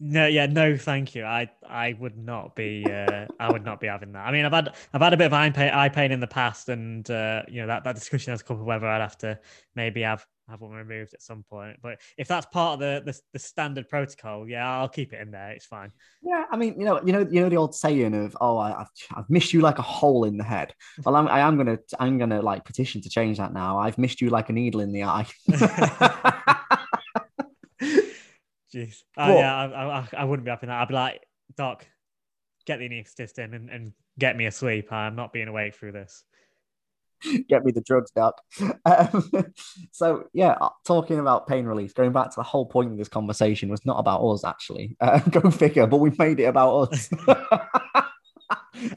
no, 0.00 0.26
yeah, 0.28 0.46
no, 0.46 0.76
thank 0.76 1.16
you. 1.16 1.24
I 1.24 1.50
I 1.68 1.96
would 1.98 2.16
not 2.16 2.54
be 2.54 2.86
uh, 2.88 3.26
I 3.40 3.50
would 3.50 3.64
not 3.64 3.80
be 3.80 3.88
having 3.88 4.12
that. 4.12 4.26
I 4.26 4.30
mean, 4.30 4.44
I've 4.44 4.52
had 4.52 4.74
I've 4.94 5.02
had 5.02 5.12
a 5.12 5.16
bit 5.16 5.26
of 5.26 5.32
eye 5.32 5.50
pain, 5.50 5.70
eye 5.70 5.88
pain 5.88 6.12
in 6.12 6.20
the 6.20 6.28
past, 6.28 6.68
and 6.68 7.08
uh, 7.10 7.42
you 7.48 7.60
know 7.60 7.66
that 7.66 7.82
that 7.82 7.96
discussion 7.96 8.30
has 8.30 8.42
come 8.42 8.60
up 8.60 8.64
whether 8.64 8.86
I'd 8.86 9.00
have 9.00 9.18
to 9.18 9.40
maybe 9.74 10.02
have 10.02 10.24
have 10.48 10.60
one 10.60 10.72
removed 10.72 11.14
at 11.14 11.22
some 11.22 11.44
point. 11.48 11.78
But 11.82 12.00
if 12.16 12.28
that's 12.28 12.46
part 12.46 12.74
of 12.74 12.80
the, 12.80 13.02
the, 13.12 13.18
the 13.32 13.38
standard 13.38 13.88
protocol, 13.88 14.48
yeah, 14.48 14.68
I'll 14.68 14.88
keep 14.88 15.12
it 15.12 15.20
in 15.20 15.30
there. 15.30 15.50
It's 15.50 15.66
fine. 15.66 15.92
Yeah, 16.22 16.44
I 16.50 16.56
mean, 16.56 16.78
you 16.78 16.84
know, 16.84 17.00
you 17.04 17.12
know, 17.12 17.26
you 17.30 17.40
know 17.40 17.48
the 17.48 17.56
old 17.56 17.74
saying 17.74 18.14
of, 18.14 18.36
"Oh, 18.40 18.58
I, 18.58 18.70
have 18.70 18.88
I've 19.14 19.30
missed 19.30 19.52
you 19.52 19.60
like 19.60 19.78
a 19.78 19.82
hole 19.82 20.24
in 20.24 20.36
the 20.36 20.44
head." 20.44 20.74
Well, 21.04 21.16
I'm 21.16 21.28
I 21.28 21.40
am 21.40 21.56
gonna 21.56 21.78
I'm 21.98 22.18
gonna 22.18 22.42
like 22.42 22.64
petition 22.64 23.00
to 23.02 23.08
change 23.08 23.38
that 23.38 23.52
now. 23.52 23.78
I've 23.78 23.98
missed 23.98 24.20
you 24.20 24.30
like 24.30 24.50
a 24.50 24.52
needle 24.52 24.80
in 24.80 24.92
the 24.92 25.04
eye. 25.04 25.26
Jeez, 28.74 28.96
uh, 29.16 29.34
yeah, 29.34 29.54
I, 29.54 30.00
I, 30.00 30.08
I 30.18 30.24
wouldn't 30.24 30.44
be 30.44 30.50
up 30.50 30.62
in 30.62 30.68
that. 30.68 30.82
I'd 30.82 30.88
be 30.88 30.94
like, 30.94 31.22
Doc, 31.56 31.86
get 32.66 32.78
the 32.78 32.88
anesthetist 32.88 33.38
in 33.38 33.54
and, 33.54 33.70
and 33.70 33.92
get 34.18 34.36
me 34.36 34.46
asleep. 34.46 34.92
I'm 34.92 35.16
not 35.16 35.32
being 35.32 35.48
awake 35.48 35.74
through 35.74 35.92
this. 35.92 36.24
get 37.48 37.64
me 37.64 37.72
the 37.72 37.80
drugs, 37.80 38.10
doc. 38.10 38.40
Um, 38.84 39.30
so 39.92 40.24
yeah, 40.32 40.56
uh, 40.60 40.70
talking 40.86 41.18
about 41.18 41.46
pain 41.46 41.66
relief, 41.66 41.94
going 41.94 42.12
back 42.12 42.30
to 42.30 42.36
the 42.36 42.42
whole 42.42 42.66
point 42.66 42.92
of 42.92 42.98
this 42.98 43.08
conversation 43.08 43.68
was 43.68 43.84
not 43.84 43.98
about 43.98 44.22
us 44.22 44.44
actually. 44.44 44.96
Uh, 45.08 45.20
go 45.20 45.50
figure, 45.50 45.86
but 45.86 45.98
we 45.98 46.10
made 46.18 46.38
it 46.40 46.44
about 46.44 46.92
us. 46.92 47.08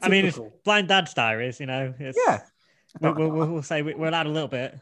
I 0.02 0.08
mean, 0.08 0.26
it's 0.26 0.38
blind 0.64 0.88
dad's 0.88 1.14
diaries, 1.14 1.58
you 1.58 1.66
know. 1.66 1.94
yeah, 1.98 2.40
we'll, 3.00 3.14
we'll, 3.14 3.46
we'll, 3.46 3.62
say 3.62 3.82
we're 3.82 4.08
allowed 4.08 4.26
a 4.26 4.30
little 4.30 4.48
bit. 4.48 4.78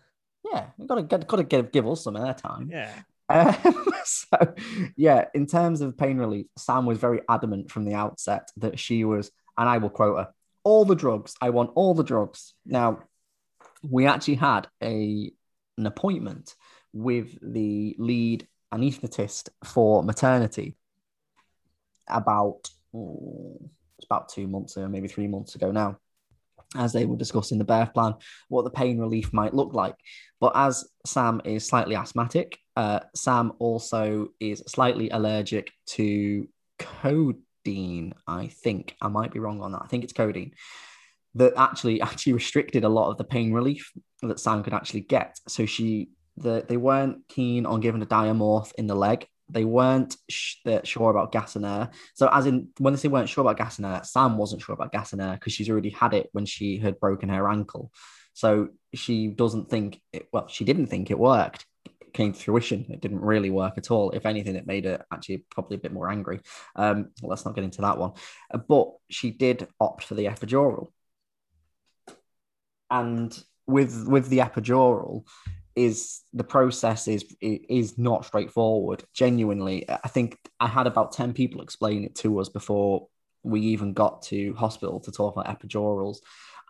Yeah, 0.50 0.66
we've 0.76 0.88
got 0.88 0.97
to 0.97 1.02
get, 1.02 1.26
got 1.28 1.37
to 1.37 1.44
give, 1.44 1.70
give 1.70 1.87
us 1.87 2.02
some 2.02 2.14
airtime. 2.14 2.70
Yeah. 2.70 2.92
Um, 3.28 3.75
so, 4.04 4.54
yeah, 4.97 5.26
in 5.35 5.47
terms 5.47 5.82
of 5.82 5.97
pain 5.97 6.18
relief, 6.18 6.47
Sam 6.56 6.87
was 6.87 6.99
very 6.99 7.20
adamant 7.28 7.70
from 7.70 7.85
the 7.85 7.94
outset 7.94 8.50
that 8.56 8.78
she 8.78 9.04
was, 9.04 9.30
and 9.56 9.68
I 9.68 9.78
will 9.78 9.90
quote 9.90 10.18
her, 10.18 10.28
all 10.64 10.85
the 10.85 10.97
drugs. 10.97 11.35
I 11.40 11.50
want 11.50 11.70
all 11.75 11.94
the 11.94 12.02
drugs. 12.02 12.54
Now, 12.66 13.00
we 13.82 14.06
actually 14.06 14.34
had 14.34 14.68
a 14.82 15.32
an 15.78 15.87
appointment 15.87 16.54
with 16.92 17.38
the 17.40 17.94
lead 17.99 18.46
anaesthetist 18.72 19.49
for 19.64 20.02
maternity 20.02 20.76
about 22.08 22.68
oh, 22.94 23.58
it's 23.99 24.06
about 24.06 24.28
two 24.28 24.46
months 24.46 24.76
ago, 24.76 24.88
maybe 24.88 25.08
three 25.08 25.28
months 25.28 25.54
ago 25.54 25.70
now, 25.70 25.99
as 26.76 26.92
they 26.92 27.04
were 27.04 27.16
discussing 27.16 27.58
the 27.58 27.64
birth 27.64 27.92
plan, 27.92 28.14
what 28.49 28.64
the 28.64 28.70
pain 28.70 28.99
relief 28.99 29.32
might 29.32 29.54
look 29.54 29.75
like. 29.75 29.94
But 30.40 30.52
as 30.54 30.88
Sam 31.06 31.40
is 31.44 31.66
slightly 31.66 31.96
asthmatic, 31.96 32.58
uh, 32.76 33.00
Sam 33.14 33.52
also 33.58 34.28
is 34.40 34.62
slightly 34.66 35.10
allergic 35.10 35.70
to 35.88 36.49
codeine. 36.78 38.14
I 38.26 38.49
think 38.49 38.96
I 39.02 39.08
might 39.08 39.32
be 39.32 39.40
wrong 39.40 39.60
on 39.60 39.72
that. 39.72 39.82
I 39.82 39.87
think 39.87 40.04
it's 40.04 40.12
codeine. 40.12 40.52
That 41.34 41.54
actually 41.56 42.00
actually 42.10 42.34
restricted 42.34 42.84
a 42.84 42.88
lot 42.88 43.10
of 43.10 43.18
the 43.18 43.25
pain 43.25 43.52
relief 43.52 43.92
that 44.22 44.40
Sam 44.40 44.62
could 44.62 44.75
actually 44.75 45.02
get. 45.02 45.38
So 45.49 45.66
she 45.66 46.10
the, 46.37 46.64
they 46.66 46.76
weren't 46.76 47.28
keen 47.28 47.66
on 47.66 47.80
giving 47.80 48.02
a 48.02 48.06
diamorphine 48.06 48.88
the 48.88 48.94
leg. 48.94 49.26
They 49.49 49.64
weren't 49.64 50.16
sh- 50.28 50.56
sure 50.84 51.10
about 51.10 51.32
gas 51.32 51.56
and 51.56 51.66
air. 51.66 51.90
So, 52.14 52.28
as 52.32 52.46
in 52.46 52.68
when 52.78 52.94
they 52.94 52.99
say 52.99 53.08
weren't 53.08 53.28
sure 53.28 53.42
about 53.42 53.58
gas 53.58 53.78
and 53.78 53.87
air, 53.87 54.00
Sam 54.04 54.37
wasn't 54.37 54.62
sure 54.62 54.75
about 54.75 54.92
gas 54.92 55.12
and 55.12 55.20
air 55.20 55.34
because 55.34 55.52
she's 55.52 55.68
already 55.68 55.90
had 55.90 56.14
it 56.14 56.28
when 56.32 56.46
she 56.46 56.78
had 56.78 57.00
broken 57.00 57.28
her 57.30 57.49
ankle. 57.49 57.90
So 58.32 58.68
she 58.94 59.28
doesn't 59.28 59.68
think 59.68 60.00
it, 60.12 60.28
well, 60.32 60.49
she 60.49 60.64
didn't 60.64 60.87
think 60.87 61.10
it 61.10 61.18
worked. 61.18 61.66
It 61.84 62.14
came 62.14 62.32
to 62.32 62.38
fruition. 62.38 62.87
It 62.90 63.00
didn't 63.00 63.20
really 63.20 63.50
work 63.50 63.75
at 63.76 63.90
all. 63.90 64.12
If 64.12 64.25
anything, 64.25 64.54
it 64.54 64.66
made 64.66 64.84
her 64.84 65.04
actually 65.12 65.44
probably 65.50 65.76
a 65.76 65.80
bit 65.80 65.92
more 65.92 66.08
angry. 66.08 66.40
Um, 66.76 67.10
let's 67.22 67.44
not 67.44 67.54
get 67.56 67.64
into 67.64 67.82
that 67.82 67.99
one. 67.99 68.12
Uh, 68.52 68.58
but 68.58 68.92
she 69.08 69.32
did 69.32 69.66
opt 69.80 70.04
for 70.04 70.14
the 70.14 70.26
epidural. 70.26 70.88
And 72.90 73.37
with 73.66 74.06
with 74.09 74.28
the 74.28 74.38
epidural, 74.38 75.25
is 75.76 76.23
the 76.32 76.44
process 76.44 77.09
is 77.09 77.25
is 77.40 77.97
not 77.97 78.25
straightforward. 78.25 79.04
Genuinely, 79.14 79.88
I 79.88 80.09
think 80.09 80.37
I 80.59 80.66
had 80.66 80.87
about 80.87 81.12
ten 81.12 81.32
people 81.32 81.62
explain 81.62 82.04
it 82.04 82.14
to 82.16 82.38
us 82.40 82.49
before 82.49 83.09
we 83.42 83.61
even 83.61 83.92
got 83.94 84.23
to 84.23 84.52
hospital 84.54 85.00
to 85.00 85.12
talk 85.12 85.37
about 85.37 85.47
epidurals, 85.47 86.18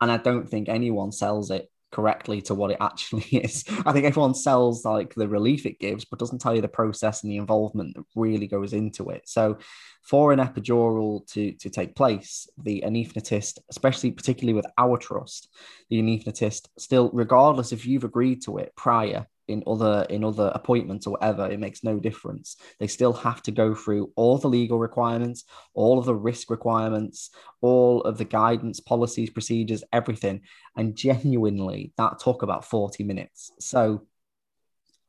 and 0.00 0.10
I 0.10 0.18
don't 0.18 0.48
think 0.48 0.68
anyone 0.68 1.12
sells 1.12 1.50
it 1.50 1.70
correctly 1.90 2.40
to 2.42 2.54
what 2.54 2.70
it 2.70 2.78
actually 2.80 3.22
is. 3.32 3.64
I 3.84 3.92
think 3.92 4.06
everyone 4.06 4.34
sells 4.34 4.84
like 4.84 5.14
the 5.14 5.28
relief 5.28 5.66
it 5.66 5.80
gives, 5.80 6.04
but 6.04 6.18
doesn't 6.18 6.40
tell 6.40 6.54
you 6.54 6.62
the 6.62 6.68
process 6.68 7.22
and 7.22 7.32
the 7.32 7.36
involvement 7.36 7.96
that 7.96 8.04
really 8.14 8.46
goes 8.46 8.72
into 8.72 9.10
it. 9.10 9.22
So, 9.26 9.58
for 10.02 10.32
an 10.32 10.38
epidural 10.38 11.26
to, 11.32 11.52
to 11.52 11.68
take 11.68 11.94
place, 11.94 12.48
the 12.56 12.82
anaesthetist, 12.86 13.58
especially 13.70 14.10
particularly 14.10 14.54
with 14.54 14.66
our 14.78 14.96
trust, 14.96 15.48
the 15.90 16.00
anaesthetist 16.00 16.68
still, 16.78 17.10
regardless 17.12 17.72
if 17.72 17.84
you've 17.84 18.04
agreed 18.04 18.42
to 18.42 18.58
it 18.58 18.72
prior, 18.76 19.26
in 19.50 19.62
other 19.66 20.06
in 20.08 20.24
other 20.24 20.50
appointments 20.54 21.06
or 21.06 21.12
whatever 21.12 21.46
it 21.50 21.60
makes 21.60 21.84
no 21.84 21.98
difference. 21.98 22.56
They 22.78 22.86
still 22.86 23.12
have 23.12 23.42
to 23.42 23.50
go 23.50 23.74
through 23.74 24.12
all 24.16 24.38
the 24.38 24.48
legal 24.48 24.78
requirements 24.78 25.44
all 25.74 25.98
of 25.98 26.06
the 26.06 26.14
risk 26.14 26.50
requirements 26.50 27.30
all 27.60 28.02
of 28.02 28.18
the 28.18 28.24
guidance 28.24 28.80
policies 28.80 29.30
procedures 29.30 29.84
everything. 29.92 30.42
And 30.76 30.96
genuinely 30.96 31.92
that 31.96 32.18
took 32.18 32.42
about 32.42 32.64
40 32.64 33.04
minutes. 33.04 33.50
So 33.58 34.06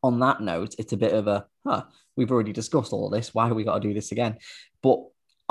on 0.03 0.19
that 0.19 0.41
note 0.41 0.75
it's 0.77 0.93
a 0.93 0.98
bit 0.98 1.13
of 1.13 1.27
a 1.27 1.45
huh 1.65 1.83
we've 2.15 2.31
already 2.31 2.53
discussed 2.53 2.93
all 2.93 3.10
this. 3.10 3.33
Why 3.33 3.48
have 3.48 3.55
we 3.55 3.63
got 3.63 3.81
to 3.81 3.88
do 3.88 3.93
this 3.93 4.12
again? 4.12 4.38
But 4.81 5.00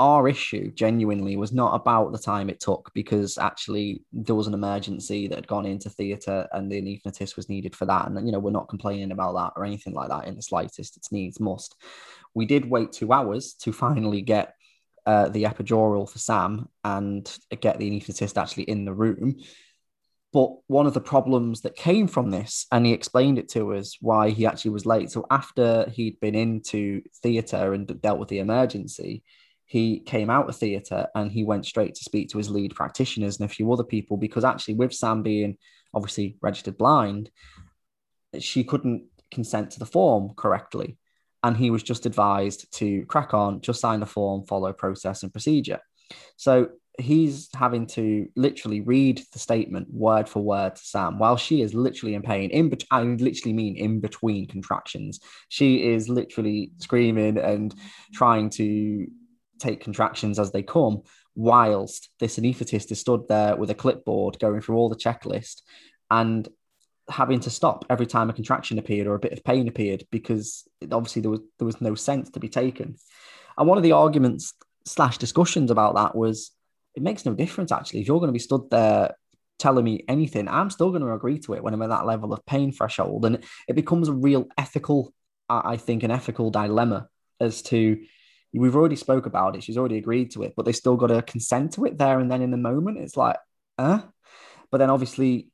our 0.01 0.27
issue 0.27 0.71
genuinely 0.71 1.37
was 1.37 1.53
not 1.53 1.75
about 1.75 2.11
the 2.11 2.17
time 2.17 2.49
it 2.49 2.59
took 2.59 2.89
because 2.95 3.37
actually 3.37 4.01
there 4.11 4.33
was 4.33 4.47
an 4.47 4.55
emergency 4.55 5.27
that 5.27 5.35
had 5.35 5.47
gone 5.47 5.67
into 5.67 5.91
theatre 5.91 6.47
and 6.53 6.71
the 6.71 6.81
anaesthetist 6.81 7.35
was 7.35 7.49
needed 7.49 7.75
for 7.75 7.85
that. 7.85 8.07
And, 8.07 8.25
you 8.25 8.31
know, 8.31 8.39
we're 8.39 8.49
not 8.49 8.67
complaining 8.67 9.11
about 9.11 9.35
that 9.35 9.53
or 9.55 9.63
anything 9.63 9.93
like 9.93 10.09
that 10.09 10.25
in 10.25 10.35
the 10.35 10.41
slightest. 10.41 10.97
It's 10.97 11.11
needs 11.11 11.39
must. 11.39 11.75
We 12.33 12.47
did 12.47 12.67
wait 12.67 12.91
two 12.91 13.13
hours 13.13 13.53
to 13.61 13.71
finally 13.85 14.23
get 14.23 14.55
uh, 15.05 15.29
the 15.29 15.43
epidural 15.43 16.09
for 16.09 16.17
Sam 16.17 16.67
and 16.83 17.31
get 17.59 17.77
the 17.77 17.91
anaesthetist 17.91 18.41
actually 18.41 18.63
in 18.63 18.85
the 18.85 18.93
room. 18.93 19.35
But 20.33 20.49
one 20.65 20.87
of 20.87 20.95
the 20.95 21.01
problems 21.01 21.61
that 21.61 21.75
came 21.75 22.07
from 22.07 22.31
this, 22.31 22.65
and 22.71 22.87
he 22.87 22.93
explained 22.93 23.37
it 23.37 23.49
to 23.49 23.75
us 23.75 23.97
why 24.01 24.31
he 24.31 24.47
actually 24.47 24.71
was 24.71 24.87
late. 24.87 25.11
So 25.11 25.27
after 25.29 25.87
he'd 25.91 26.19
been 26.19 26.33
into 26.33 27.03
theatre 27.21 27.73
and 27.73 28.01
dealt 28.01 28.17
with 28.17 28.29
the 28.29 28.39
emergency, 28.39 29.23
he 29.71 30.01
came 30.01 30.29
out 30.29 30.49
of 30.49 30.55
theatre 30.57 31.07
and 31.15 31.31
he 31.31 31.45
went 31.45 31.65
straight 31.65 31.95
to 31.95 32.03
speak 32.03 32.27
to 32.27 32.37
his 32.37 32.49
lead 32.49 32.75
practitioners 32.75 33.39
and 33.39 33.49
a 33.49 33.53
few 33.53 33.71
other 33.71 33.85
people 33.85 34.17
because 34.17 34.43
actually 34.43 34.73
with 34.73 34.93
Sam 34.93 35.23
being 35.23 35.57
obviously 35.93 36.35
registered 36.41 36.77
blind, 36.77 37.31
she 38.37 38.65
couldn't 38.65 39.05
consent 39.33 39.71
to 39.71 39.79
the 39.79 39.85
form 39.85 40.33
correctly. 40.35 40.97
And 41.41 41.55
he 41.55 41.69
was 41.69 41.83
just 41.83 42.05
advised 42.05 42.69
to 42.79 43.05
crack 43.05 43.33
on, 43.33 43.61
just 43.61 43.79
sign 43.79 44.01
the 44.01 44.05
form, 44.05 44.43
follow 44.43 44.73
process 44.73 45.23
and 45.23 45.31
procedure. 45.31 45.79
So 46.35 46.71
he's 46.99 47.47
having 47.55 47.87
to 47.87 48.27
literally 48.35 48.81
read 48.81 49.23
the 49.31 49.39
statement 49.39 49.87
word 49.89 50.27
for 50.27 50.43
word 50.43 50.75
to 50.75 50.83
Sam 50.83 51.17
while 51.17 51.37
she 51.37 51.61
is 51.61 51.73
literally 51.73 52.15
in 52.15 52.23
pain. 52.23 52.49
In 52.49 52.67
bet- 52.67 52.83
I 52.91 53.03
literally 53.03 53.53
mean 53.53 53.77
in 53.77 54.01
between 54.01 54.47
contractions. 54.47 55.21
She 55.47 55.93
is 55.93 56.09
literally 56.09 56.73
screaming 56.75 57.37
and 57.37 57.73
trying 58.13 58.49
to 58.49 59.07
take 59.61 59.81
contractions 59.81 60.39
as 60.39 60.51
they 60.51 60.63
come, 60.63 61.01
whilst 61.35 62.09
this 62.19 62.37
anaesthetist 62.37 62.91
is 62.91 62.99
stood 62.99 63.27
there 63.27 63.55
with 63.55 63.69
a 63.69 63.75
clipboard 63.75 64.39
going 64.39 64.61
through 64.61 64.75
all 64.75 64.89
the 64.89 64.95
checklist 64.95 65.61
and 66.09 66.49
having 67.09 67.39
to 67.41 67.49
stop 67.49 67.85
every 67.89 68.05
time 68.05 68.29
a 68.29 68.33
contraction 68.33 68.79
appeared 68.79 69.07
or 69.07 69.15
a 69.15 69.19
bit 69.19 69.33
of 69.33 69.43
pain 69.43 69.67
appeared 69.67 70.05
because 70.11 70.67
obviously 70.91 71.21
there 71.21 71.31
was 71.31 71.41
there 71.57 71.65
was 71.65 71.81
no 71.81 71.95
sense 71.95 72.29
to 72.29 72.39
be 72.39 72.49
taken. 72.49 72.95
And 73.57 73.67
one 73.67 73.77
of 73.77 73.83
the 73.83 73.93
arguments 73.93 74.53
slash 74.85 75.17
discussions 75.17 75.71
about 75.71 75.95
that 75.95 76.15
was 76.15 76.51
it 76.95 77.03
makes 77.03 77.25
no 77.25 77.33
difference 77.33 77.71
actually 77.71 78.01
if 78.01 78.07
you're 78.07 78.19
going 78.19 78.29
to 78.29 78.33
be 78.33 78.39
stood 78.39 78.69
there 78.69 79.15
telling 79.59 79.85
me 79.85 80.03
anything 80.07 80.47
i'm 80.47 80.69
still 80.69 80.89
going 80.89 81.01
to 81.01 81.13
agree 81.13 81.39
to 81.39 81.53
it 81.53 81.63
when 81.63 81.73
i'm 81.73 81.81
at 81.81 81.89
that 81.89 82.05
level 82.05 82.33
of 82.33 82.45
pain 82.45 82.71
threshold 82.71 83.25
and 83.25 83.43
it 83.67 83.75
becomes 83.75 84.07
a 84.07 84.13
real 84.13 84.47
ethical 84.57 85.13
i 85.49 85.77
think 85.77 86.03
an 86.03 86.11
ethical 86.11 86.49
dilemma 86.49 87.07
as 87.39 87.61
to 87.61 88.01
we've 88.53 88.75
already 88.75 88.95
spoke 88.95 89.25
about 89.25 89.55
it. 89.55 89.63
She's 89.63 89.77
already 89.77 89.97
agreed 89.97 90.31
to 90.31 90.43
it, 90.43 90.53
but 90.55 90.65
they 90.65 90.73
still 90.73 90.97
got 90.97 91.07
to 91.07 91.21
consent 91.21 91.73
to 91.73 91.85
it 91.85 91.97
there 91.97 92.19
and 92.19 92.31
then 92.31 92.41
in 92.41 92.51
the 92.51 92.57
moment. 92.57 92.97
It's 92.97 93.17
like, 93.17 93.37
uh. 93.77 94.01
But 94.69 94.77
then 94.77 94.89
obviously, 94.89 95.49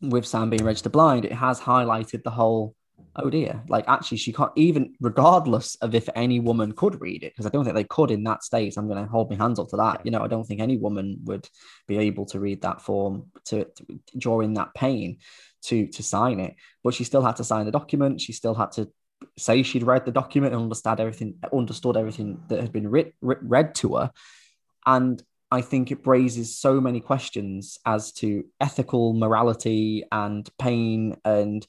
with 0.00 0.26
Sam 0.26 0.50
being 0.50 0.64
registered 0.64 0.92
blind, 0.92 1.24
it 1.24 1.32
has 1.32 1.60
highlighted 1.60 2.22
the 2.22 2.30
whole. 2.30 2.74
Oh 3.16 3.30
dear! 3.30 3.62
Like 3.68 3.86
actually, 3.88 4.18
she 4.18 4.32
can't 4.32 4.52
even, 4.56 4.94
regardless 5.00 5.74
of 5.76 5.94
if 5.94 6.08
any 6.14 6.38
woman 6.38 6.72
could 6.72 7.00
read 7.00 7.22
it, 7.22 7.32
because 7.32 7.46
I 7.46 7.48
don't 7.48 7.64
think 7.64 7.74
they 7.74 7.84
could 7.84 8.10
in 8.10 8.24
that 8.24 8.44
state. 8.44 8.76
I'm 8.76 8.88
going 8.88 9.02
to 9.02 9.10
hold 9.10 9.30
my 9.30 9.36
hands 9.36 9.58
up 9.58 9.68
to 9.68 9.76
that. 9.78 10.02
You 10.04 10.10
know, 10.10 10.20
I 10.20 10.28
don't 10.28 10.44
think 10.44 10.60
any 10.60 10.76
woman 10.76 11.18
would 11.24 11.48
be 11.88 11.98
able 11.98 12.26
to 12.26 12.40
read 12.40 12.62
that 12.62 12.82
form 12.82 13.26
to, 13.46 13.64
to 13.64 14.00
during 14.16 14.54
that 14.54 14.74
pain 14.74 15.18
to 15.62 15.86
to 15.88 16.02
sign 16.02 16.40
it. 16.40 16.54
But 16.84 16.94
she 16.94 17.04
still 17.04 17.22
had 17.22 17.36
to 17.36 17.44
sign 17.44 17.66
the 17.66 17.72
document. 17.72 18.20
She 18.20 18.32
still 18.32 18.54
had 18.54 18.72
to 18.72 18.90
say 19.36 19.62
she'd 19.62 19.82
read 19.82 20.04
the 20.04 20.12
document 20.12 20.54
and 20.54 20.62
understood 20.62 21.00
everything, 21.00 21.34
understood 21.52 21.96
everything 21.96 22.42
that 22.48 22.60
had 22.60 22.72
been 22.72 22.88
read, 22.88 23.12
read 23.20 23.74
to 23.76 23.96
her, 23.96 24.12
and 24.86 25.22
I 25.50 25.62
think 25.62 25.90
it 25.90 26.06
raises 26.06 26.56
so 26.56 26.80
many 26.80 27.00
questions 27.00 27.78
as 27.84 28.12
to 28.14 28.44
ethical 28.60 29.14
morality 29.14 30.04
and 30.12 30.48
pain 30.58 31.16
and 31.24 31.66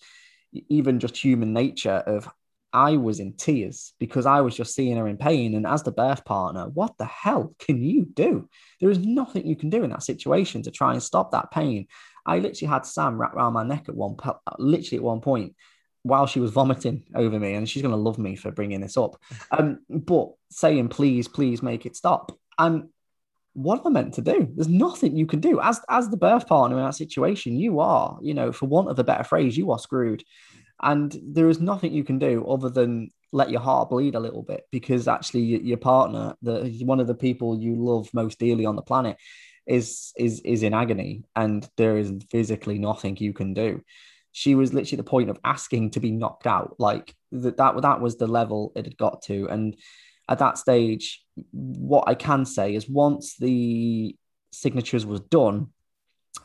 even 0.69 0.99
just 0.99 1.17
human 1.17 1.53
nature 1.53 2.03
of 2.05 2.29
I 2.73 2.97
was 2.97 3.19
in 3.19 3.33
tears 3.33 3.93
because 3.99 4.25
I 4.25 4.41
was 4.41 4.55
just 4.55 4.75
seeing 4.75 4.97
her 4.97 5.07
in 5.07 5.17
pain. 5.17 5.55
And 5.55 5.65
as 5.67 5.83
the 5.83 5.91
birth 5.91 6.23
partner, 6.23 6.69
what 6.69 6.97
the 6.97 7.05
hell 7.05 7.53
can 7.59 7.83
you 7.83 8.05
do? 8.05 8.47
There 8.79 8.89
is 8.89 8.99
nothing 8.99 9.45
you 9.45 9.55
can 9.55 9.69
do 9.69 9.83
in 9.83 9.89
that 9.89 10.03
situation 10.03 10.61
to 10.63 10.71
try 10.71 10.93
and 10.93 11.03
stop 11.03 11.31
that 11.31 11.51
pain. 11.51 11.87
I 12.25 12.39
literally 12.39 12.71
had 12.71 12.85
Sam 12.85 13.19
wrapped 13.19 13.35
around 13.35 13.53
my 13.53 13.63
neck 13.63 13.89
at 13.89 13.95
one, 13.95 14.15
literally 14.57 14.97
at 14.97 15.03
one 15.03 15.21
point, 15.21 15.55
while 16.03 16.25
she 16.25 16.39
was 16.39 16.51
vomiting 16.51 17.03
over 17.15 17.39
me, 17.39 17.53
and 17.53 17.69
she's 17.69 17.81
going 17.81 17.93
to 17.93 17.97
love 17.97 18.17
me 18.17 18.35
for 18.35 18.51
bringing 18.51 18.81
this 18.81 18.97
up. 18.97 19.19
Um, 19.51 19.79
but 19.89 20.29
saying, 20.49 20.89
please, 20.89 21.27
please 21.27 21.61
make 21.61 21.85
it 21.85 21.95
stop. 21.95 22.37
And 22.57 22.89
what 23.53 23.79
am 23.79 23.87
I 23.87 24.01
meant 24.01 24.13
to 24.15 24.21
do? 24.21 24.49
There's 24.55 24.67
nothing 24.67 25.15
you 25.15 25.25
can 25.25 25.39
do. 25.39 25.59
As 25.59 25.81
as 25.89 26.09
the 26.09 26.17
birth 26.17 26.47
partner 26.47 26.77
in 26.77 26.85
that 26.85 26.95
situation, 26.95 27.57
you 27.57 27.79
are, 27.79 28.17
you 28.21 28.33
know, 28.33 28.51
for 28.51 28.65
want 28.65 28.89
of 28.89 28.97
a 28.99 29.03
better 29.03 29.23
phrase, 29.23 29.57
you 29.57 29.71
are 29.71 29.79
screwed. 29.79 30.23
And 30.81 31.15
there 31.23 31.49
is 31.49 31.59
nothing 31.59 31.93
you 31.93 32.03
can 32.03 32.17
do 32.17 32.43
other 32.45 32.69
than 32.69 33.09
let 33.31 33.51
your 33.51 33.61
heart 33.61 33.89
bleed 33.89 34.15
a 34.15 34.19
little 34.19 34.41
bit 34.41 34.63
because 34.71 35.07
actually 35.07 35.41
your 35.41 35.77
partner, 35.77 36.33
the 36.41 36.81
one 36.83 36.99
of 36.99 37.07
the 37.07 37.15
people 37.15 37.61
you 37.61 37.75
love 37.75 38.09
most 38.13 38.39
dearly 38.39 38.65
on 38.65 38.75
the 38.75 38.81
planet, 38.81 39.17
is 39.67 40.11
is 40.17 40.41
is 40.41 40.63
in 40.63 40.73
agony, 40.73 41.23
and 41.35 41.67
there 41.77 41.97
is 41.97 42.13
physically 42.31 42.79
nothing 42.79 43.17
you 43.17 43.33
can 43.33 43.53
do 43.53 43.81
she 44.31 44.55
was 44.55 44.73
literally 44.73 44.97
the 44.97 45.03
point 45.03 45.29
of 45.29 45.39
asking 45.43 45.91
to 45.91 45.99
be 45.99 46.11
knocked 46.11 46.47
out. 46.47 46.75
Like 46.79 47.15
that, 47.31 47.57
that, 47.57 47.81
that 47.81 48.01
was 48.01 48.17
the 48.17 48.27
level 48.27 48.71
it 48.75 48.85
had 48.85 48.97
got 48.97 49.23
to. 49.23 49.47
And 49.49 49.75
at 50.29 50.39
that 50.39 50.57
stage, 50.57 51.23
what 51.51 52.07
I 52.07 52.15
can 52.15 52.45
say 52.45 52.75
is 52.75 52.89
once 52.89 53.35
the 53.37 54.15
signatures 54.51 55.05
was 55.05 55.19
done, 55.19 55.67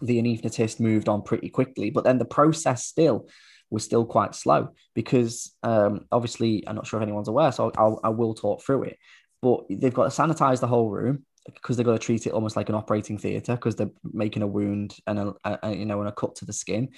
the 0.02 0.21
anaesthetist 0.21 0.81
moved 0.81 1.09
on 1.09 1.23
pretty 1.23 1.49
quickly. 1.49 1.90
But 1.90 2.05
then 2.05 2.19
the 2.19 2.25
process 2.25 2.85
still 2.85 3.28
was 3.71 3.85
still 3.85 4.05
quite 4.05 4.35
slow 4.35 4.69
because 4.95 5.55
um, 5.62 6.07
obviously 6.12 6.64
I'm 6.66 6.76
not 6.76 6.87
sure 6.87 7.00
if 7.00 7.02
anyone's 7.02 7.28
aware, 7.28 7.52
so 7.52 7.73
I'll, 7.76 8.00
I 8.02 8.09
will 8.11 8.35
talk 8.35 8.62
through 8.62 8.85
it. 8.85 8.99
But 9.43 9.64
they've 9.71 9.95
got 9.95 10.11
to 10.11 10.23
sanitize 10.23 10.61
the 10.61 10.66
whole 10.66 10.90
room 10.90 11.25
because 11.47 11.76
they've 11.76 11.87
got 11.87 11.93
to 11.93 11.99
treat 11.99 12.26
it 12.26 12.33
almost 12.33 12.57
like 12.57 12.69
an 12.69 12.75
operating 12.75 13.19
theatre 13.19 13.55
because 13.55 13.76
they're 13.76 13.90
making 14.12 14.43
a 14.43 14.47
wound 14.47 14.97
and 15.07 15.19
a, 15.45 15.59
a, 15.62 15.73
you 15.73 15.85
know 15.85 16.00
and 16.00 16.09
a 16.09 16.12
cut 16.12 16.35
to 16.37 16.45
the 16.45 16.52
skin 16.52 16.88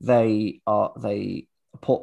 they 0.00 0.60
are 0.66 0.92
they 1.00 1.46
put 1.80 2.02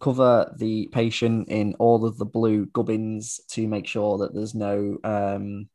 cover 0.00 0.52
the 0.58 0.88
patient 0.88 1.48
in 1.48 1.74
all 1.78 2.04
of 2.04 2.18
the 2.18 2.24
blue 2.24 2.66
gubbins 2.66 3.40
to 3.48 3.68
make 3.68 3.86
sure 3.86 4.18
that 4.18 4.34
there's 4.34 4.54
no 4.54 4.98
um, 5.04 5.68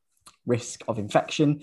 risk 0.46 0.84
of 0.88 1.00
infection. 1.00 1.62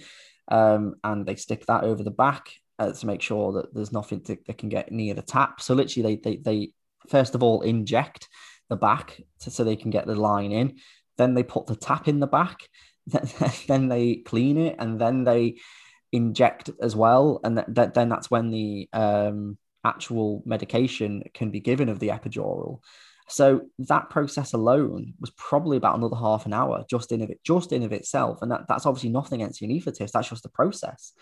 um, 0.49 0.95
and 1.05 1.27
they 1.27 1.37
stick 1.37 1.65
that 1.67 1.85
over 1.85 2.03
the 2.03 2.11
back 2.11 2.51
uh, 2.79 2.93
to 2.93 3.07
make 3.07 3.23
sure 3.23 3.53
that 3.53 3.75
there's 3.75 3.93
nothing 3.93 4.21
to, 4.23 4.37
that 4.47 4.59
can 4.59 4.69
get 4.69 4.93
near 4.93 5.15
the 5.15 5.23
tap. 5.23 5.61
So 5.61 5.75
literally, 5.75 6.17
they 6.17 6.37
they 6.37 6.37
they 6.37 6.73
first 7.09 7.35
of 7.35 7.43
all 7.43 7.63
inject 7.63 8.29
the 8.69 8.77
back 8.77 9.21
to, 9.41 9.51
so 9.51 9.65
they 9.65 9.77
can 9.77 9.91
get 9.91 10.07
the 10.07 10.15
line 10.15 10.53
in. 10.53 10.79
Then 11.17 11.35
they 11.35 11.43
put 11.43 11.67
the 11.67 11.77
tap 11.77 12.09
in 12.09 12.21
the 12.21 12.27
back. 12.27 12.59
then 13.69 13.89
they 13.89 14.17
clean 14.17 14.59
it, 14.59 14.77
and 14.79 15.01
then 15.01 15.25
they 15.25 15.57
inject 16.13 16.71
as 16.81 16.97
well. 16.97 17.41
And 17.45 17.57
th- 17.57 17.69
th- 17.75 17.95
then 17.95 18.09
that's 18.09 18.31
when 18.31 18.51
the 18.51 18.89
um, 18.93 19.59
actual 19.85 20.43
medication 20.45 21.23
can 21.35 21.50
be 21.50 21.61
given 21.61 21.88
of 21.88 21.99
the 21.99 22.09
epidural. 22.09 22.81
So 23.29 23.62
that 23.79 24.11
process 24.11 24.53
alone 24.53 25.14
was 25.21 25.31
probably 25.31 25.76
about 25.76 25.97
another 25.97 26.17
half 26.17 26.47
an 26.47 26.53
hour 26.53 26.85
just 26.91 27.11
in 27.11 27.23
of 27.23 27.31
it, 27.31 27.41
just 27.43 27.73
in 27.73 27.83
of 27.83 27.93
itself. 27.93 28.43
And 28.43 28.50
that, 28.50 28.62
that's 28.69 28.87
obviously 28.87 29.11
nothing 29.11 29.41
against 29.41 29.61
the 29.61 29.67
anaesthetist. 29.67 30.12
That's 30.12 30.29
just 30.29 30.43
the 30.43 30.50
process. 30.50 31.12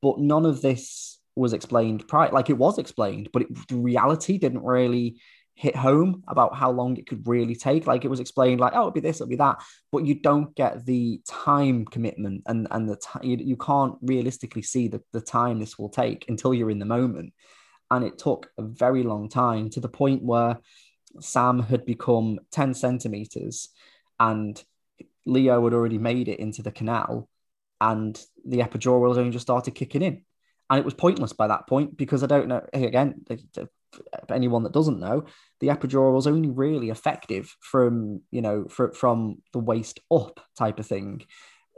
But 0.00 0.18
none 0.20 0.46
of 0.46 0.62
this 0.62 1.18
was 1.34 1.52
explained 1.52 2.06
prior. 2.06 2.30
Like 2.30 2.50
it 2.50 2.58
was 2.58 2.78
explained, 2.78 3.30
but 3.32 3.42
it, 3.42 3.68
the 3.68 3.76
reality 3.76 4.38
didn't 4.38 4.64
really 4.64 5.20
hit 5.56 5.76
home 5.76 6.22
about 6.26 6.56
how 6.56 6.70
long 6.70 6.96
it 6.96 7.06
could 7.06 7.26
really 7.26 7.54
take. 7.54 7.86
Like 7.86 8.04
it 8.04 8.08
was 8.08 8.20
explained, 8.20 8.60
like, 8.60 8.72
oh, 8.74 8.80
it'll 8.80 8.90
be 8.90 9.00
this, 9.00 9.16
it'll 9.16 9.28
be 9.28 9.36
that, 9.36 9.62
but 9.92 10.04
you 10.04 10.20
don't 10.20 10.54
get 10.54 10.84
the 10.84 11.20
time 11.28 11.84
commitment 11.84 12.42
and 12.46 12.66
and 12.70 12.88
the 12.88 12.96
time 12.96 13.22
you, 13.24 13.36
you 13.36 13.56
can't 13.56 13.94
realistically 14.02 14.62
see 14.62 14.88
the, 14.88 15.00
the 15.12 15.20
time 15.20 15.58
this 15.58 15.78
will 15.78 15.88
take 15.88 16.26
until 16.28 16.54
you're 16.54 16.70
in 16.70 16.80
the 16.80 16.84
moment. 16.84 17.32
And 17.94 18.04
it 18.04 18.18
took 18.18 18.50
a 18.58 18.62
very 18.62 19.04
long 19.04 19.28
time 19.28 19.70
to 19.70 19.80
the 19.80 19.88
point 19.88 20.20
where 20.24 20.58
Sam 21.20 21.60
had 21.60 21.86
become 21.86 22.40
10 22.50 22.74
centimeters 22.74 23.68
and 24.18 24.60
Leo 25.24 25.62
had 25.62 25.74
already 25.74 25.98
made 25.98 26.26
it 26.26 26.40
into 26.40 26.60
the 26.60 26.72
canal 26.72 27.28
and 27.80 28.20
the 28.44 28.58
epidural 28.58 29.08
had 29.08 29.18
only 29.20 29.30
just 29.30 29.46
started 29.46 29.76
kicking 29.76 30.02
in. 30.02 30.22
And 30.68 30.80
it 30.80 30.84
was 30.84 30.94
pointless 30.94 31.32
by 31.32 31.46
that 31.46 31.68
point 31.68 31.96
because 31.96 32.24
I 32.24 32.26
don't 32.26 32.48
know, 32.48 32.66
again, 32.72 33.24
anyone 34.28 34.64
that 34.64 34.72
doesn't 34.72 34.98
know, 34.98 35.26
the 35.60 35.68
epidural 35.68 36.14
was 36.14 36.26
only 36.26 36.50
really 36.50 36.90
effective 36.90 37.56
from, 37.60 38.22
you 38.32 38.42
know, 38.42 38.64
for, 38.68 38.92
from 38.92 39.42
the 39.52 39.60
waist 39.60 40.00
up 40.10 40.40
type 40.58 40.80
of 40.80 40.86
thing. 40.86 41.22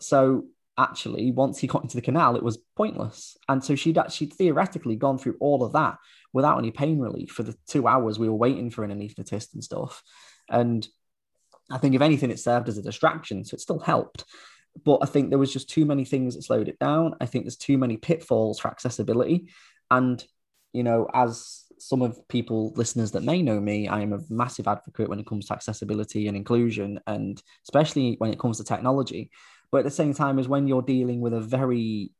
So 0.00 0.46
actually, 0.78 1.30
once 1.32 1.58
he 1.58 1.66
got 1.66 1.82
into 1.82 1.96
the 1.96 2.02
canal, 2.02 2.36
it 2.36 2.42
was 2.42 2.58
pointless. 2.76 3.36
And 3.48 3.64
so 3.64 3.74
she'd 3.74 3.98
actually 3.98 4.28
theoretically 4.28 4.96
gone 4.96 5.18
through 5.18 5.36
all 5.40 5.64
of 5.64 5.72
that 5.72 5.98
without 6.32 6.58
any 6.58 6.70
pain 6.70 6.98
relief 6.98 7.30
for 7.30 7.42
the 7.42 7.56
two 7.66 7.86
hours 7.86 8.18
we 8.18 8.28
were 8.28 8.34
waiting 8.34 8.70
for 8.70 8.84
an 8.84 8.90
anaesthetist 8.90 9.54
and 9.54 9.64
stuff. 9.64 10.02
And 10.50 10.86
I 11.70 11.78
think 11.78 11.94
if 11.94 12.02
anything, 12.02 12.30
it 12.30 12.38
served 12.38 12.68
as 12.68 12.78
a 12.78 12.82
distraction, 12.82 13.44
so 13.44 13.54
it 13.54 13.60
still 13.60 13.78
helped. 13.78 14.24
But 14.84 14.98
I 15.02 15.06
think 15.06 15.30
there 15.30 15.38
was 15.38 15.52
just 15.52 15.70
too 15.70 15.86
many 15.86 16.04
things 16.04 16.34
that 16.34 16.42
slowed 16.42 16.68
it 16.68 16.78
down. 16.78 17.14
I 17.20 17.26
think 17.26 17.44
there's 17.44 17.56
too 17.56 17.78
many 17.78 17.96
pitfalls 17.96 18.58
for 18.58 18.68
accessibility. 18.68 19.48
And, 19.90 20.22
you 20.72 20.82
know, 20.82 21.08
as 21.14 21.64
some 21.78 22.02
of 22.02 22.26
people, 22.28 22.72
listeners 22.76 23.12
that 23.12 23.22
may 23.22 23.42
know 23.42 23.58
me, 23.58 23.88
I 23.88 24.00
am 24.00 24.12
a 24.12 24.20
massive 24.28 24.68
advocate 24.68 25.08
when 25.08 25.18
it 25.18 25.26
comes 25.26 25.46
to 25.46 25.54
accessibility 25.54 26.28
and 26.28 26.36
inclusion, 26.36 27.00
and 27.06 27.42
especially 27.64 28.16
when 28.18 28.32
it 28.32 28.38
comes 28.38 28.58
to 28.58 28.64
technology. 28.64 29.30
But 29.70 29.78
at 29.78 29.84
the 29.84 29.90
same 29.90 30.14
time, 30.14 30.38
as 30.38 30.48
when 30.48 30.68
you're 30.68 30.82
dealing 30.82 31.20
with 31.20 31.34
a 31.34 31.40
very 31.40 32.12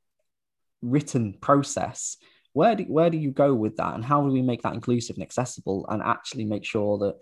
written 0.83 1.35
process, 1.41 2.17
where 2.53 2.75
do, 2.75 2.85
where 2.85 3.11
do 3.11 3.19
you 3.19 3.31
go 3.31 3.55
with 3.55 3.76
that? 3.76 3.95
And 3.95 4.05
how 4.05 4.23
do 4.23 4.33
we 4.33 4.43
make 4.43 4.62
that 4.62 4.75
inclusive 4.75 5.17
and 5.17 5.23
accessible 5.23 5.87
and 5.88 6.03
actually 6.03 6.45
make 6.45 6.65
sure 6.65 6.99
that 6.99 7.17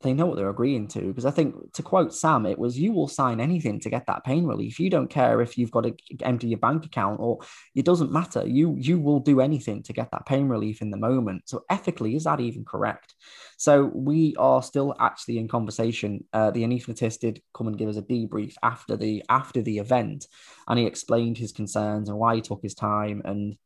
they 0.00 0.12
know 0.12 0.26
what 0.26 0.36
they're 0.36 0.48
agreeing 0.48 0.86
to 0.86 1.00
because 1.00 1.26
i 1.26 1.30
think 1.30 1.54
to 1.72 1.82
quote 1.82 2.14
sam 2.14 2.46
it 2.46 2.58
was 2.58 2.78
you 2.78 2.92
will 2.92 3.08
sign 3.08 3.40
anything 3.40 3.80
to 3.80 3.90
get 3.90 4.06
that 4.06 4.24
pain 4.24 4.44
relief. 4.44 4.78
You 4.78 4.90
don't 4.90 5.08
care 5.08 5.40
if 5.40 5.56
you've 5.56 5.70
got 5.70 5.84
to 5.84 5.94
empty 6.22 6.48
your 6.48 6.58
bank 6.58 6.84
account 6.84 7.20
or 7.20 7.38
it 7.74 7.84
doesn't 7.84 8.12
matter. 8.12 8.46
You 8.46 8.76
you 8.78 8.98
will 8.98 9.20
do 9.20 9.40
anything 9.40 9.82
to 9.84 9.92
get 9.92 10.10
that 10.12 10.26
pain 10.26 10.48
relief 10.48 10.82
in 10.82 10.90
the 10.90 10.96
moment. 10.96 11.48
So 11.48 11.64
ethically 11.70 12.16
is 12.16 12.24
that 12.24 12.40
even 12.40 12.64
correct? 12.64 13.14
So 13.56 13.86
we 13.94 14.36
are 14.38 14.62
still 14.62 14.94
actually 15.00 15.38
in 15.38 15.48
conversation. 15.48 16.24
Uh, 16.32 16.50
the 16.50 16.64
anaesthetist 16.64 17.20
did 17.20 17.42
come 17.54 17.68
and 17.68 17.78
give 17.78 17.88
us 17.88 17.96
a 17.96 18.02
debrief 18.02 18.54
after 18.62 18.96
the 18.96 19.24
after 19.28 19.62
the 19.62 19.78
event 19.78 20.26
and 20.66 20.78
he 20.78 20.86
explained 20.86 21.38
his 21.38 21.52
concerns 21.52 22.08
and 22.08 22.18
why 22.18 22.36
he 22.36 22.40
took 22.40 22.62
his 22.62 22.74
time 22.74 23.22
and 23.24 23.56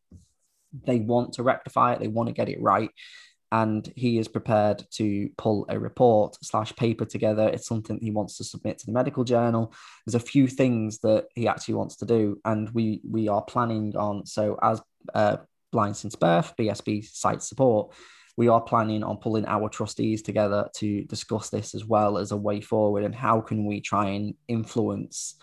they 0.87 1.01
want 1.01 1.35
to 1.35 1.43
rectify 1.43 1.93
it, 1.93 2.01
they 2.01 2.09
want 2.09 2.29
to 2.29 2.35
get 2.35 2.49
it 2.49 2.61
right. 2.61 2.91
And 3.53 3.93
he 3.95 4.19
is 4.19 4.27
prepared 4.27 4.85
to 4.93 5.29
pull 5.39 5.67
a 5.69 5.79
report 5.79 6.37
slash 6.43 6.75
paper 6.75 7.05
together. 7.05 7.49
It's 7.49 7.69
something 7.69 7.99
he 8.01 8.11
wants 8.11 8.39
to 8.39 8.45
submit 8.45 8.79
to 8.79 8.87
the 8.87 8.93
medical 8.93 9.23
journal. 9.23 9.73
There's 10.05 10.15
a 10.15 10.27
few 10.27 10.49
things 10.49 10.99
that 11.01 11.27
he 11.35 11.47
actually 11.47 11.75
wants 11.75 11.97
to 11.97 12.07
do, 12.07 12.41
and 12.45 12.69
we 12.71 13.01
we 13.09 13.29
are 13.29 13.43
planning 13.43 13.95
on. 13.95 14.27
So 14.27 14.59
as 14.63 14.83
uh, 15.15 15.37
Blind 15.71 15.97
Since 15.97 16.17
Birth, 16.17 16.55
BSB 16.59 17.05
Sight 17.05 17.43
Support, 17.43 17.95
we 18.37 18.49
are 18.49 18.61
planning 18.61 19.05
on 19.05 19.19
pulling 19.19 19.47
our 19.47 19.69
trustees 19.69 20.23
together 20.23 20.69
to 20.77 21.05
discuss 21.05 21.51
this 21.51 21.75
as 21.75 21.85
well 21.85 22.19
as 22.19 22.33
a 22.33 22.37
way 22.37 22.61
forward 22.61 23.05
and 23.05 23.15
how 23.15 23.41
can 23.41 23.67
we 23.67 23.81
try 23.81 24.09
and 24.09 24.35
influence 24.49 25.37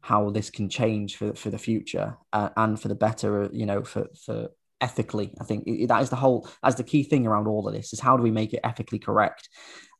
how 0.00 0.30
this 0.30 0.48
can 0.48 0.68
change 0.68 1.16
for, 1.16 1.34
for 1.34 1.50
the 1.50 1.58
future 1.58 2.16
uh, 2.32 2.50
and 2.56 2.80
for 2.80 2.88
the 2.88 2.94
better 2.94 3.48
you 3.52 3.66
know 3.66 3.82
for 3.82 4.06
for 4.24 4.48
ethically. 4.80 5.32
I 5.40 5.44
think 5.44 5.64
that 5.88 6.02
is 6.02 6.10
the 6.10 6.16
whole, 6.16 6.48
as 6.62 6.76
the 6.76 6.84
key 6.84 7.02
thing 7.02 7.26
around 7.26 7.46
all 7.46 7.66
of 7.66 7.74
this 7.74 7.92
is 7.92 8.00
how 8.00 8.16
do 8.16 8.22
we 8.22 8.30
make 8.30 8.52
it 8.52 8.60
ethically 8.64 8.98
correct 8.98 9.48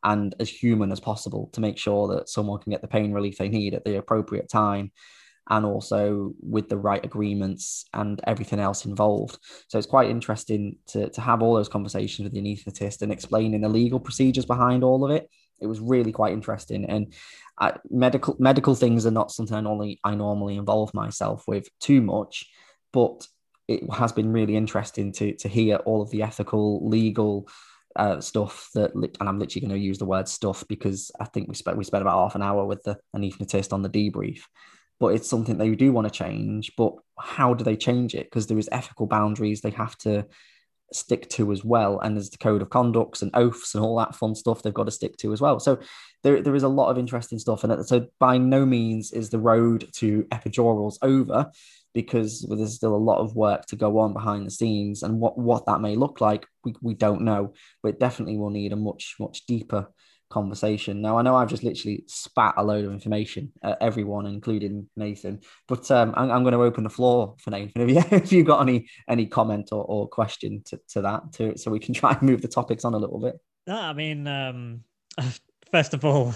and 0.04 0.34
as 0.38 0.48
human 0.48 0.92
as 0.92 1.00
possible 1.00 1.50
to 1.52 1.60
make 1.60 1.78
sure 1.78 2.08
that 2.08 2.28
someone 2.28 2.60
can 2.60 2.70
get 2.70 2.82
the 2.82 2.88
pain 2.88 3.12
relief 3.12 3.38
they 3.38 3.48
need 3.48 3.74
at 3.74 3.84
the 3.84 3.96
appropriate 3.98 4.48
time 4.48 4.92
and 5.50 5.64
also 5.64 6.32
with 6.40 6.68
the 6.68 6.76
right 6.76 7.04
agreements 7.04 7.86
and 7.94 8.20
everything 8.24 8.60
else 8.60 8.84
involved. 8.84 9.38
So 9.68 9.78
it's 9.78 9.86
quite 9.86 10.10
interesting 10.10 10.76
to, 10.88 11.08
to 11.10 11.20
have 11.20 11.42
all 11.42 11.54
those 11.54 11.68
conversations 11.68 12.24
with 12.24 12.32
the 12.32 12.40
anaesthetist 12.40 13.02
and 13.02 13.10
explaining 13.10 13.62
the 13.62 13.68
legal 13.68 13.98
procedures 13.98 14.44
behind 14.44 14.84
all 14.84 15.04
of 15.04 15.10
it. 15.10 15.28
It 15.60 15.66
was 15.66 15.80
really 15.80 16.12
quite 16.12 16.34
interesting, 16.34 16.84
and 16.84 17.12
medical 17.90 18.36
medical 18.38 18.76
things 18.76 19.06
are 19.06 19.10
not 19.10 19.32
something 19.32 19.56
I 19.56 19.60
normally 19.60 19.98
I 20.04 20.14
normally 20.14 20.56
involve 20.56 20.94
myself 20.94 21.42
with 21.48 21.66
too 21.80 22.00
much, 22.00 22.46
but 22.92 23.26
it 23.68 23.83
has 23.92 24.12
been 24.12 24.33
really 24.33 24.57
interesting 24.57 25.12
to 25.12 25.35
to 25.35 25.48
hear 25.48 25.76
all 25.76 26.02
of 26.02 26.11
the 26.11 26.22
ethical, 26.22 26.88
legal 26.88 27.48
uh, 27.96 28.20
stuff 28.20 28.70
that, 28.74 28.94
and 28.94 29.28
I'm 29.28 29.38
literally 29.38 29.66
going 29.66 29.78
to 29.78 29.87
use 29.87 29.98
the 29.98 30.07
word 30.07 30.28
stuff 30.28 30.64
because 30.68 31.11
I 31.20 31.24
think 31.26 31.48
we 31.48 31.54
spent 31.54 31.76
we 31.76 31.85
spent 31.85 32.02
about 32.02 32.18
half 32.18 32.35
an 32.35 32.42
hour 32.42 32.64
with 32.64 32.83
the 32.83 32.98
anaesthetist 33.14 33.72
on 33.72 33.83
the 33.83 33.90
debrief. 33.90 34.40
But 35.00 35.14
it's 35.14 35.28
something 35.28 35.59
they 35.59 35.74
do 35.76 35.92
want 35.92 36.07
to 36.07 36.11
change. 36.11 36.72
But 36.76 36.94
how 37.18 37.54
do 37.54 37.62
they 37.62 37.76
change 37.76 38.14
it? 38.14 38.26
Because 38.26 38.46
there 38.48 38.59
is 38.59 38.68
ethical 38.72 39.07
boundaries 39.07 39.61
they 39.61 39.70
have 39.70 39.96
to 39.98 40.26
stick 40.92 41.29
to 41.31 41.53
as 41.53 41.64
well, 41.64 42.01
and 42.01 42.16
there's 42.16 42.31
the 42.31 42.38
code 42.38 42.62
of 42.62 42.70
conducts 42.70 43.22
and 43.22 43.31
oaths 43.35 43.74
and 43.74 43.85
all 43.85 43.96
that 43.98 44.14
fun 44.14 44.35
stuff 44.35 44.62
they've 44.62 44.74
got 44.74 44.85
to 44.85 44.90
stick 44.90 45.16
to 45.18 45.33
as 45.33 45.40
well. 45.40 45.61
So 45.61 45.79
there, 46.22 46.42
there 46.42 46.55
is 46.55 46.62
a 46.62 46.68
lot 46.68 46.90
of 46.90 46.98
interesting 46.98 47.38
stuff, 47.38 47.64
and 47.64 47.87
so 47.87 48.07
by 48.18 48.38
no 48.38 48.64
means 48.66 49.12
is 49.12 49.31
the 49.31 49.38
road 49.38 49.88
to 49.96 50.24
epidurals 50.24 50.98
over 51.03 51.51
because 51.94 52.46
there's 52.48 52.74
still 52.74 52.94
a 52.94 52.96
lot 52.96 53.18
of 53.18 53.35
work 53.35 53.66
to 53.66 53.77
go 53.77 53.98
on 53.98 54.12
behind 54.12 54.46
the 54.46 54.51
scenes 54.51 55.03
and 55.03 55.18
what, 55.18 55.38
what 55.38 55.66
that 55.66 55.81
may 55.81 55.96
look 55.96 56.20
like 56.20 56.46
we, 56.64 56.74
we 56.83 56.94
don't 56.94 57.22
know 57.22 57.53
but 57.83 57.98
definitely 57.98 58.37
we'll 58.37 58.51
need 58.51 58.72
a 58.72 58.77
much 58.77 59.16
much 59.18 59.46
deeper 59.46 59.88
conversation. 60.30 61.00
Now 61.00 61.18
i 61.18 61.22
know 61.22 61.34
i've 61.36 61.48
just 61.48 61.62
literally 61.62 62.04
spat 62.06 62.54
a 62.56 62.64
load 62.64 62.84
of 62.84 62.92
information 62.92 63.52
at 63.62 63.78
everyone 63.80 64.26
including 64.26 64.88
nathan 64.96 65.40
but 65.66 65.90
um, 65.90 66.12
I'm, 66.16 66.30
I'm, 66.30 66.42
going 66.42 66.52
to 66.52 66.62
open 66.62 66.84
the 66.84 66.90
floor 66.90 67.34
for 67.38 67.50
nathan. 67.50 67.72
Have 67.80 67.90
you, 67.90 68.00
have 68.00 68.32
you 68.32 68.44
got 68.44 68.60
any 68.60 68.88
any 69.08 69.26
comment 69.26 69.70
or, 69.72 69.84
or 69.84 70.08
question 70.08 70.62
to, 70.66 70.80
to 70.90 71.02
that 71.02 71.32
to, 71.34 71.56
so 71.56 71.70
we 71.70 71.78
can 71.78 71.94
try 72.00 72.12
and 72.12 72.22
move 72.22 72.42
the 72.42 72.48
topics 72.48 72.84
on 72.84 72.94
a 72.94 72.98
little 72.98 73.20
bit? 73.20 73.34
I 73.66 73.92
mean 73.92 74.26
um, 74.26 74.84
first 75.70 75.94
of 75.94 76.04
all 76.04 76.34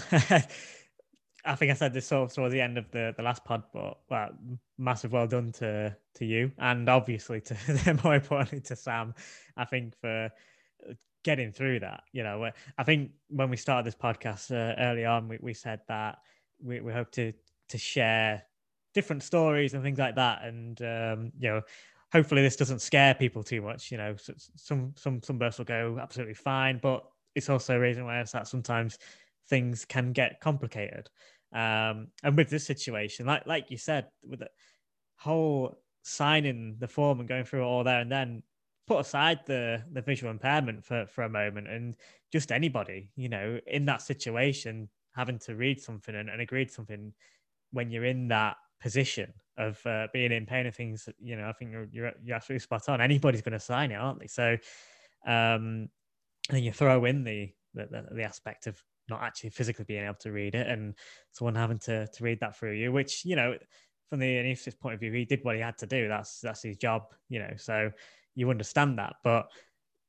I 1.45 1.55
think 1.55 1.71
I 1.71 1.73
said 1.73 1.93
this 1.93 2.07
sort 2.07 2.29
of 2.29 2.33
towards 2.33 2.53
the 2.53 2.61
end 2.61 2.77
of 2.77 2.89
the, 2.91 3.13
the 3.17 3.23
last 3.23 3.43
pod, 3.43 3.63
but 3.73 3.97
well, 4.09 4.29
massive 4.77 5.11
well 5.11 5.27
done 5.27 5.51
to 5.53 5.95
to 6.15 6.25
you 6.25 6.51
and 6.57 6.87
obviously 6.89 7.41
to 7.41 7.99
more 8.03 8.15
importantly 8.15 8.61
to 8.61 8.75
Sam. 8.75 9.13
I 9.57 9.65
think 9.65 9.93
for 9.99 10.31
getting 11.23 11.51
through 11.51 11.79
that. 11.79 12.03
You 12.11 12.23
know, 12.23 12.49
I 12.77 12.83
think 12.83 13.11
when 13.29 13.49
we 13.49 13.57
started 13.57 13.85
this 13.85 13.95
podcast 13.95 14.51
uh, 14.51 14.75
early 14.79 15.05
on, 15.05 15.27
we, 15.27 15.37
we 15.41 15.53
said 15.53 15.81
that 15.87 16.19
we, 16.61 16.81
we 16.81 16.93
hope 16.93 17.11
to 17.11 17.33
to 17.69 17.77
share 17.77 18.43
different 18.93 19.23
stories 19.23 19.73
and 19.73 19.83
things 19.83 19.99
like 19.99 20.15
that, 20.15 20.43
and 20.43 20.81
um, 20.81 21.31
you 21.39 21.49
know. 21.49 21.61
Hopefully, 22.11 22.43
this 22.43 22.55
doesn't 22.55 22.79
scare 22.79 23.15
people 23.15 23.41
too 23.41 23.59
much. 23.59 23.89
You 23.89 23.97
know, 23.97 24.15
some 24.55 24.93
some 24.95 25.19
some 25.23 25.37
births 25.39 25.57
will 25.57 25.65
go 25.65 25.97
absolutely 25.99 26.35
fine, 26.35 26.77
but 26.77 27.03
it's 27.33 27.49
also 27.49 27.75
raising 27.75 28.03
awareness 28.03 28.33
that 28.33 28.47
sometimes 28.47 28.99
things 29.49 29.83
can 29.83 30.11
get 30.11 30.39
complicated. 30.39 31.09
Um, 31.53 32.09
and 32.23 32.37
with 32.37 32.51
this 32.51 32.67
situation, 32.67 33.25
like 33.25 33.47
like 33.47 33.71
you 33.71 33.77
said, 33.77 34.09
with 34.23 34.41
the 34.41 34.49
whole 35.15 35.75
signing 36.03 36.75
the 36.79 36.87
form 36.87 37.19
and 37.19 37.29
going 37.29 37.45
through 37.45 37.61
it 37.61 37.65
all 37.65 37.83
there 37.83 38.01
and 38.01 38.11
then 38.11 38.43
put 38.87 38.99
aside 38.99 39.39
the 39.45 39.81
the 39.91 40.01
visual 40.01 40.31
impairment 40.31 40.83
for 40.83 41.05
for 41.05 41.23
a 41.23 41.29
moment 41.29 41.67
and 41.67 41.95
just 42.31 42.51
anybody, 42.51 43.11
you 43.15 43.29
know, 43.29 43.59
in 43.67 43.85
that 43.85 44.01
situation 44.01 44.89
having 45.15 45.39
to 45.39 45.55
read 45.55 45.79
something 45.79 46.15
and, 46.15 46.29
and 46.29 46.41
agree 46.41 46.65
to 46.65 46.71
something 46.71 47.13
when 47.71 47.91
you're 47.91 48.05
in 48.05 48.27
that 48.27 48.57
position 48.81 49.31
of 49.57 49.79
uh, 49.85 50.07
being 50.11 50.31
in 50.31 50.45
pain 50.45 50.65
and 50.65 50.75
things, 50.75 51.07
you 51.19 51.35
know, 51.35 51.47
I 51.47 51.53
think 51.53 51.71
you're, 51.71 51.87
you're, 51.91 52.11
you're 52.23 52.35
absolutely 52.35 52.59
spot 52.59 52.89
on. 52.89 52.99
Anybody's 52.99 53.41
going 53.41 53.53
to 53.53 53.59
sign 53.59 53.91
it, 53.91 53.95
aren't 53.95 54.19
they? 54.19 54.27
So, 54.27 54.57
um, 55.25 55.87
and 56.49 56.57
then 56.57 56.63
you 56.63 56.71
throw 56.71 57.05
in 57.05 57.23
the, 57.23 57.51
the, 57.73 58.05
the 58.11 58.23
aspect 58.23 58.67
of 58.67 58.81
not 59.09 59.21
actually 59.21 59.51
physically 59.51 59.85
being 59.85 60.03
able 60.03 60.15
to 60.15 60.31
read 60.31 60.55
it 60.55 60.67
and 60.67 60.95
someone 61.31 61.55
having 61.55 61.79
to, 61.79 62.07
to 62.07 62.23
read 62.23 62.39
that 62.41 62.57
through 62.57 62.73
you, 62.73 62.91
which, 62.91 63.23
you 63.23 63.35
know, 63.35 63.55
from 64.09 64.19
the 64.19 64.25
anaesthetist 64.25 64.79
point 64.79 64.95
of 64.95 64.99
view, 64.99 65.11
he 65.11 65.25
did 65.25 65.43
what 65.43 65.55
he 65.55 65.61
had 65.61 65.77
to 65.77 65.85
do. 65.85 66.07
That's, 66.07 66.41
that's 66.41 66.63
his 66.63 66.77
job, 66.77 67.03
you 67.29 67.39
know, 67.39 67.53
so 67.55 67.91
you 68.35 68.49
understand 68.49 68.99
that, 68.99 69.15
but 69.23 69.49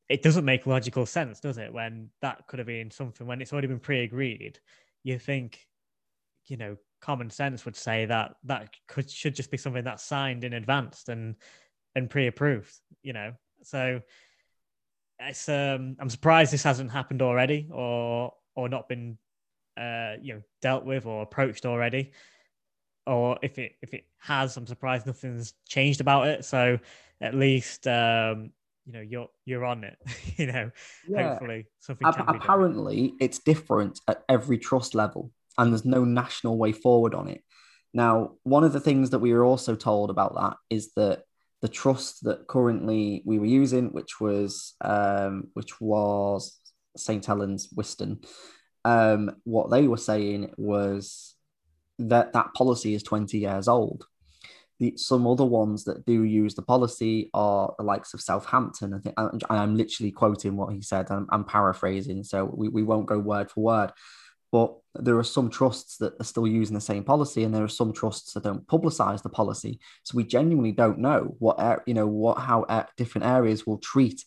it 0.08 0.22
doesn't 0.22 0.44
make 0.44 0.66
logical 0.66 1.06
sense, 1.06 1.40
does 1.40 1.58
it? 1.58 1.72
When 1.72 2.10
that 2.20 2.46
could 2.46 2.58
have 2.58 2.66
been 2.66 2.90
something, 2.90 3.26
when 3.26 3.40
it's 3.40 3.52
already 3.52 3.68
been 3.68 3.80
pre-agreed, 3.80 4.58
you 5.02 5.18
think, 5.18 5.66
you 6.46 6.56
know, 6.56 6.76
common 7.04 7.28
sense 7.28 7.66
would 7.66 7.76
say 7.76 8.06
that 8.06 8.34
that 8.44 8.70
could 8.88 9.10
should 9.10 9.34
just 9.34 9.50
be 9.50 9.58
something 9.58 9.84
that's 9.84 10.02
signed 10.02 10.42
in 10.42 10.54
advance 10.54 11.04
and 11.08 11.34
and 11.94 12.08
pre-approved 12.08 12.72
you 13.02 13.12
know 13.12 13.30
so 13.62 14.00
it's 15.18 15.46
um 15.50 15.96
i'm 16.00 16.08
surprised 16.08 16.50
this 16.50 16.62
hasn't 16.62 16.90
happened 16.90 17.20
already 17.20 17.68
or 17.70 18.32
or 18.56 18.70
not 18.70 18.88
been 18.88 19.18
uh 19.76 20.14
you 20.22 20.32
know 20.32 20.40
dealt 20.62 20.86
with 20.86 21.04
or 21.04 21.22
approached 21.22 21.66
already 21.66 22.10
or 23.06 23.38
if 23.42 23.58
it 23.58 23.72
if 23.82 23.92
it 23.92 24.06
has 24.16 24.56
i'm 24.56 24.66
surprised 24.66 25.06
nothing's 25.06 25.52
changed 25.68 26.00
about 26.00 26.26
it 26.26 26.42
so 26.42 26.78
at 27.24 27.34
least 27.34 27.86
um 27.86 28.50
you 28.86 28.92
know 28.92 29.00
you're 29.00 29.28
you're 29.44 29.64
on 29.64 29.82
it 29.84 29.98
you 30.36 30.46
know 30.46 30.70
yeah. 31.08 31.30
hopefully 31.30 31.66
something 31.80 32.06
apparently 32.28 33.14
it's 33.20 33.38
different 33.38 34.00
at 34.08 34.22
every 34.28 34.58
trust 34.58 34.94
level 34.94 35.30
and 35.58 35.72
there's 35.72 35.84
no 35.84 36.04
national 36.04 36.58
way 36.58 36.72
forward 36.72 37.14
on 37.14 37.28
it. 37.28 37.42
Now, 37.92 38.32
one 38.42 38.64
of 38.64 38.72
the 38.72 38.80
things 38.80 39.10
that 39.10 39.20
we 39.20 39.32
were 39.32 39.44
also 39.44 39.76
told 39.76 40.10
about 40.10 40.34
that 40.34 40.56
is 40.68 40.92
that 40.94 41.22
the 41.62 41.68
trust 41.68 42.24
that 42.24 42.46
currently 42.48 43.22
we 43.24 43.38
were 43.38 43.46
using, 43.46 43.92
which 43.92 44.20
was 44.20 44.74
um, 44.80 45.48
which 45.54 45.80
was 45.80 46.58
St 46.96 47.24
Helens 47.24 47.68
Whiston, 47.74 48.20
um, 48.84 49.36
what 49.44 49.70
they 49.70 49.86
were 49.86 49.96
saying 49.96 50.52
was 50.56 51.34
that 52.00 52.32
that 52.32 52.52
policy 52.54 52.94
is 52.94 53.02
20 53.04 53.38
years 53.38 53.68
old. 53.68 54.04
The, 54.80 54.94
some 54.96 55.26
other 55.26 55.44
ones 55.44 55.84
that 55.84 56.04
do 56.04 56.24
use 56.24 56.54
the 56.54 56.62
policy 56.62 57.30
are 57.32 57.72
the 57.78 57.84
likes 57.84 58.12
of 58.12 58.20
Southampton. 58.20 58.92
I 58.94 58.98
think 58.98 59.14
I'm 59.48 59.76
literally 59.76 60.10
quoting 60.10 60.56
what 60.56 60.72
he 60.72 60.82
said. 60.82 61.10
I'm, 61.10 61.26
I'm 61.30 61.44
paraphrasing, 61.44 62.24
so 62.24 62.44
we, 62.44 62.68
we 62.68 62.82
won't 62.82 63.06
go 63.06 63.18
word 63.18 63.50
for 63.50 63.62
word. 63.62 63.92
But 64.50 64.76
there 64.94 65.18
are 65.18 65.24
some 65.24 65.50
trusts 65.50 65.96
that 65.98 66.14
are 66.20 66.24
still 66.24 66.46
using 66.46 66.74
the 66.74 66.80
same 66.80 67.04
policy, 67.04 67.44
and 67.44 67.54
there 67.54 67.64
are 67.64 67.68
some 67.68 67.92
trusts 67.92 68.34
that 68.34 68.44
don't 68.44 68.66
publicize 68.66 69.22
the 69.22 69.28
policy. 69.28 69.80
So 70.02 70.16
we 70.16 70.24
genuinely 70.24 70.72
don't 70.72 70.98
know 70.98 71.34
what 71.38 71.82
you 71.86 71.94
know 71.94 72.06
what 72.06 72.38
how 72.38 72.86
different 72.96 73.26
areas 73.26 73.66
will 73.66 73.78
treat 73.78 74.24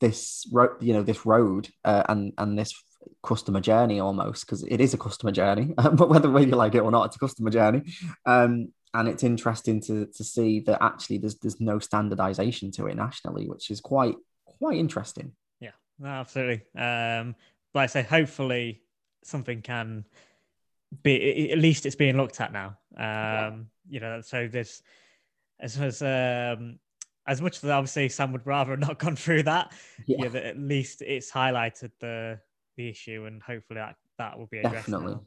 this 0.00 0.46
road, 0.52 0.72
you 0.80 0.92
know, 0.92 1.02
this 1.02 1.24
road 1.24 1.70
uh, 1.84 2.02
and 2.08 2.32
and 2.36 2.58
this 2.58 2.74
customer 3.22 3.60
journey 3.60 4.00
almost 4.00 4.44
because 4.44 4.62
it 4.64 4.80
is 4.80 4.94
a 4.94 4.98
customer 4.98 5.32
journey, 5.32 5.72
but 5.76 6.08
whether 6.08 6.28
whether 6.28 6.46
you 6.46 6.56
like 6.56 6.74
it 6.74 6.80
or 6.80 6.90
not, 6.90 7.06
it's 7.06 7.16
a 7.16 7.20
customer 7.20 7.50
journey. 7.50 7.82
Um, 8.26 8.72
and 8.94 9.08
it's 9.08 9.22
interesting 9.22 9.80
to 9.82 10.06
to 10.06 10.24
see 10.24 10.60
that 10.60 10.82
actually 10.82 11.18
there's 11.18 11.38
there's 11.38 11.60
no 11.60 11.78
standardization 11.78 12.70
to 12.72 12.86
it 12.86 12.96
nationally, 12.96 13.48
which 13.48 13.70
is 13.70 13.80
quite 13.80 14.16
quite 14.44 14.78
interesting. 14.78 15.32
Yeah, 15.60 15.70
absolutely. 16.04 16.62
Um, 16.76 17.34
but 17.72 17.80
I 17.80 17.86
say 17.86 18.02
hopefully 18.02 18.82
something 19.24 19.62
can 19.62 20.04
be 21.02 21.50
at 21.50 21.58
least 21.58 21.86
it's 21.86 21.96
being 21.96 22.16
looked 22.16 22.40
at 22.40 22.52
now. 22.52 22.76
Um, 22.96 22.98
yeah. 22.98 23.50
You 23.88 24.00
know, 24.00 24.20
so 24.20 24.48
this 24.48 24.82
as 25.60 25.78
as 25.78 26.02
um, 26.02 26.78
as 27.26 27.40
much 27.40 27.62
as 27.62 27.70
obviously 27.70 28.08
Sam 28.08 28.32
would 28.32 28.46
rather 28.46 28.76
not 28.76 28.98
gone 28.98 29.16
through 29.16 29.44
that. 29.44 29.72
Yeah. 30.06 30.28
yeah 30.30 30.40
at 30.40 30.58
least 30.58 31.02
it's 31.02 31.30
highlighted 31.30 31.92
the 32.00 32.38
the 32.76 32.88
issue, 32.88 33.24
and 33.26 33.42
hopefully 33.42 33.78
that 33.78 33.96
that 34.18 34.38
will 34.38 34.46
be 34.46 34.58
addressed. 34.58 34.90
Definitely. 34.90 35.18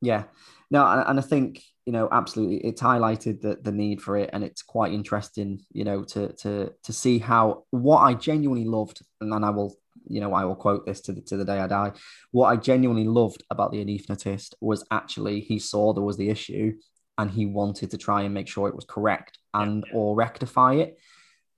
Yeah, 0.00 0.24
no, 0.70 0.86
and 0.86 1.18
I 1.18 1.22
think 1.22 1.62
you 1.86 1.92
know 1.92 2.08
absolutely, 2.12 2.58
it's 2.58 2.82
highlighted 2.82 3.40
the 3.40 3.58
the 3.60 3.72
need 3.72 4.00
for 4.00 4.16
it, 4.16 4.30
and 4.32 4.44
it's 4.44 4.62
quite 4.62 4.92
interesting, 4.92 5.60
you 5.72 5.84
know, 5.84 6.04
to 6.04 6.32
to 6.34 6.72
to 6.84 6.92
see 6.92 7.18
how 7.18 7.64
what 7.70 8.00
I 8.00 8.14
genuinely 8.14 8.64
loved, 8.66 9.00
and 9.20 9.32
then 9.32 9.44
I 9.44 9.50
will 9.50 9.76
you 10.08 10.20
know, 10.20 10.32
I 10.32 10.44
will 10.44 10.56
quote 10.56 10.86
this 10.86 11.00
to 11.02 11.12
the, 11.12 11.20
to 11.22 11.36
the 11.36 11.44
day 11.44 11.58
I 11.58 11.66
die. 11.66 11.92
What 12.30 12.48
I 12.48 12.56
genuinely 12.56 13.04
loved 13.04 13.44
about 13.50 13.72
the 13.72 13.84
anaesthetist 13.84 14.54
was 14.60 14.84
actually 14.90 15.40
he 15.40 15.58
saw 15.58 15.92
there 15.92 16.02
was 16.02 16.16
the 16.16 16.30
issue 16.30 16.74
and 17.16 17.30
he 17.30 17.46
wanted 17.46 17.90
to 17.90 17.98
try 17.98 18.22
and 18.22 18.34
make 18.34 18.48
sure 18.48 18.68
it 18.68 18.76
was 18.76 18.84
correct 18.84 19.38
and 19.54 19.84
yeah. 19.86 19.98
or 19.98 20.16
rectify 20.16 20.74
it. 20.74 20.98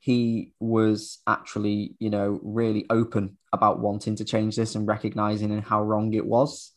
He 0.00 0.55
was 0.59 1.18
actually, 1.26 1.96
you 1.98 2.09
know, 2.09 2.40
really 2.42 2.87
open 2.88 3.37
about 3.53 3.81
wanting 3.81 4.16
to 4.16 4.24
change 4.24 4.57
this 4.57 4.74
and 4.74 4.88
recognizing 4.88 5.61
how 5.61 5.83
wrong 5.83 6.14
it 6.14 6.24
was. 6.24 6.72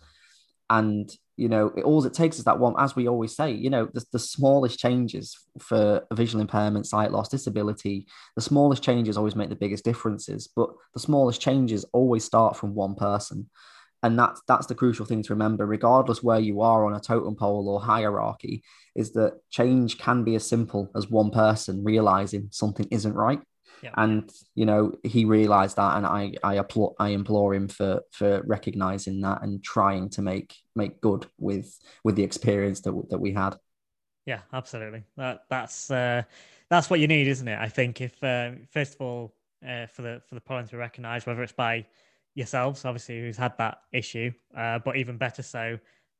And 0.69 1.11
you 1.35 1.49
know, 1.49 1.71
it, 1.75 1.83
all 1.83 2.05
it 2.05 2.13
takes 2.13 2.37
is 2.37 2.45
that 2.45 2.59
one, 2.59 2.75
as 2.77 2.95
we 2.95 3.07
always 3.07 3.35
say, 3.35 3.51
you 3.51 3.69
know, 3.69 3.89
the, 3.93 4.05
the 4.11 4.19
smallest 4.19 4.77
changes 4.77 5.37
for 5.59 6.05
visual 6.13 6.41
impairment, 6.41 6.85
sight 6.85 7.11
loss, 7.11 7.29
disability, 7.29 8.05
the 8.35 8.41
smallest 8.41 8.83
changes 8.83 9.17
always 9.17 9.35
make 9.35 9.49
the 9.49 9.55
biggest 9.55 9.83
differences. 9.83 10.47
But 10.55 10.69
the 10.93 10.99
smallest 10.99 11.41
changes 11.41 11.85
always 11.91 12.23
start 12.23 12.55
from 12.55 12.75
one 12.75 12.95
person. 12.95 13.49
And 14.03 14.19
that's 14.19 14.41
that's 14.47 14.67
the 14.67 14.75
crucial 14.75 15.05
thing 15.05 15.23
to 15.23 15.33
remember, 15.33 15.65
regardless 15.65 16.21
where 16.21 16.39
you 16.39 16.61
are 16.61 16.85
on 16.85 16.93
a 16.93 16.99
totem 16.99 17.35
pole 17.35 17.69
or 17.69 17.81
hierarchy, 17.81 18.61
is 18.95 19.13
that 19.13 19.39
change 19.49 19.97
can 19.97 20.23
be 20.23 20.35
as 20.35 20.45
simple 20.45 20.91
as 20.95 21.09
one 21.09 21.31
person 21.31 21.83
realizing 21.83 22.49
something 22.51 22.87
isn't 22.91 23.13
right 23.13 23.39
yeah. 23.83 23.91
And 23.97 24.31
you 24.55 24.65
know, 24.65 24.93
he 25.03 25.25
realized 25.25 25.75
that, 25.75 25.97
and 25.97 26.05
I 26.05 26.33
I 26.43 26.55
applaud 26.55 26.95
I 26.99 27.09
implore 27.09 27.53
him 27.53 27.67
for 27.67 28.01
for 28.11 28.41
recognizing 28.45 29.21
that 29.21 29.43
and 29.43 29.63
trying 29.63 30.09
to 30.11 30.21
make 30.21 30.55
make 30.75 31.01
good 31.01 31.27
with 31.37 31.77
with 32.03 32.15
the 32.15 32.23
experience 32.23 32.81
that 32.81 33.09
that 33.09 33.19
we 33.19 33.33
had. 33.33 33.57
Yeah, 34.25 34.39
absolutely. 34.53 35.03
That 35.17 35.43
that's 35.49 35.91
uh, 35.91 36.23
that's 36.69 36.89
what 36.89 37.01
you 37.01 37.07
need, 37.07 37.27
isn't 37.27 37.47
it? 37.47 37.59
I 37.59 37.67
think 37.67 37.99
if 37.99 38.23
uh, 38.23 38.51
first 38.71 38.95
of 38.95 39.01
all, 39.01 39.35
uh, 39.67 39.85
for 39.87 40.01
the 40.01 40.21
for 40.27 40.35
the 40.35 40.41
problem 40.41 40.67
to 40.69 40.77
recognise 40.77 41.25
whether 41.25 41.43
it's 41.43 41.51
by 41.51 41.85
yourselves, 42.35 42.85
obviously, 42.85 43.19
who's 43.19 43.37
had 43.37 43.57
that 43.57 43.79
issue, 43.91 44.31
uh, 44.57 44.79
but 44.79 44.95
even 44.95 45.17
better 45.17 45.43
so 45.43 45.77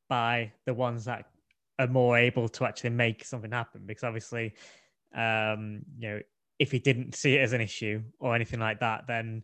by 0.10 0.52
the 0.66 0.74
ones 0.74 1.06
that 1.06 1.28
are 1.80 1.88
more 1.88 2.18
able 2.18 2.50
to 2.50 2.66
actually 2.66 2.90
make 2.90 3.24
something 3.24 3.52
happen. 3.52 3.84
Because 3.86 4.04
obviously, 4.04 4.54
um, 5.16 5.82
you 5.98 6.10
know, 6.10 6.20
if 6.60 6.72
he 6.72 6.80
didn't 6.80 7.16
see 7.16 7.36
it 7.36 7.42
as 7.42 7.54
an 7.54 7.62
issue 7.62 8.02
or 8.20 8.36
anything 8.36 8.60
like 8.60 8.80
that, 8.80 9.06
then 9.08 9.44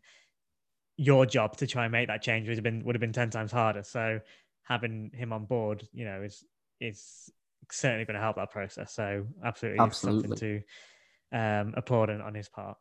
your 0.98 1.26
job 1.26 1.58
to 1.58 1.68
try 1.68 1.86
and 1.86 1.92
make 1.92 2.08
that 2.08 2.22
change 2.22 2.48
would 2.48 2.58
have 2.58 2.64
been 2.64 2.84
would 2.84 2.96
have 2.96 3.02
been 3.02 3.14
ten 3.14 3.30
times 3.30 3.52
harder. 3.52 3.84
So 3.84 4.20
having 4.64 5.12
him 5.14 5.34
on 5.34 5.46
board, 5.46 5.88
you 5.94 6.06
know, 6.06 6.22
is 6.22 6.44
is 6.80 7.30
certainly 7.72 8.06
going 8.06 8.16
to 8.16 8.22
help 8.22 8.36
that 8.38 8.52
process. 8.52 8.94
So 8.94 9.26
absolutely, 9.44 9.80
absolutely. 9.80 10.30
something 10.30 10.64
to 11.32 11.38
um, 11.38 11.74
applaud 11.76 12.10
on 12.10 12.34
his 12.34 12.50
part. 12.50 12.78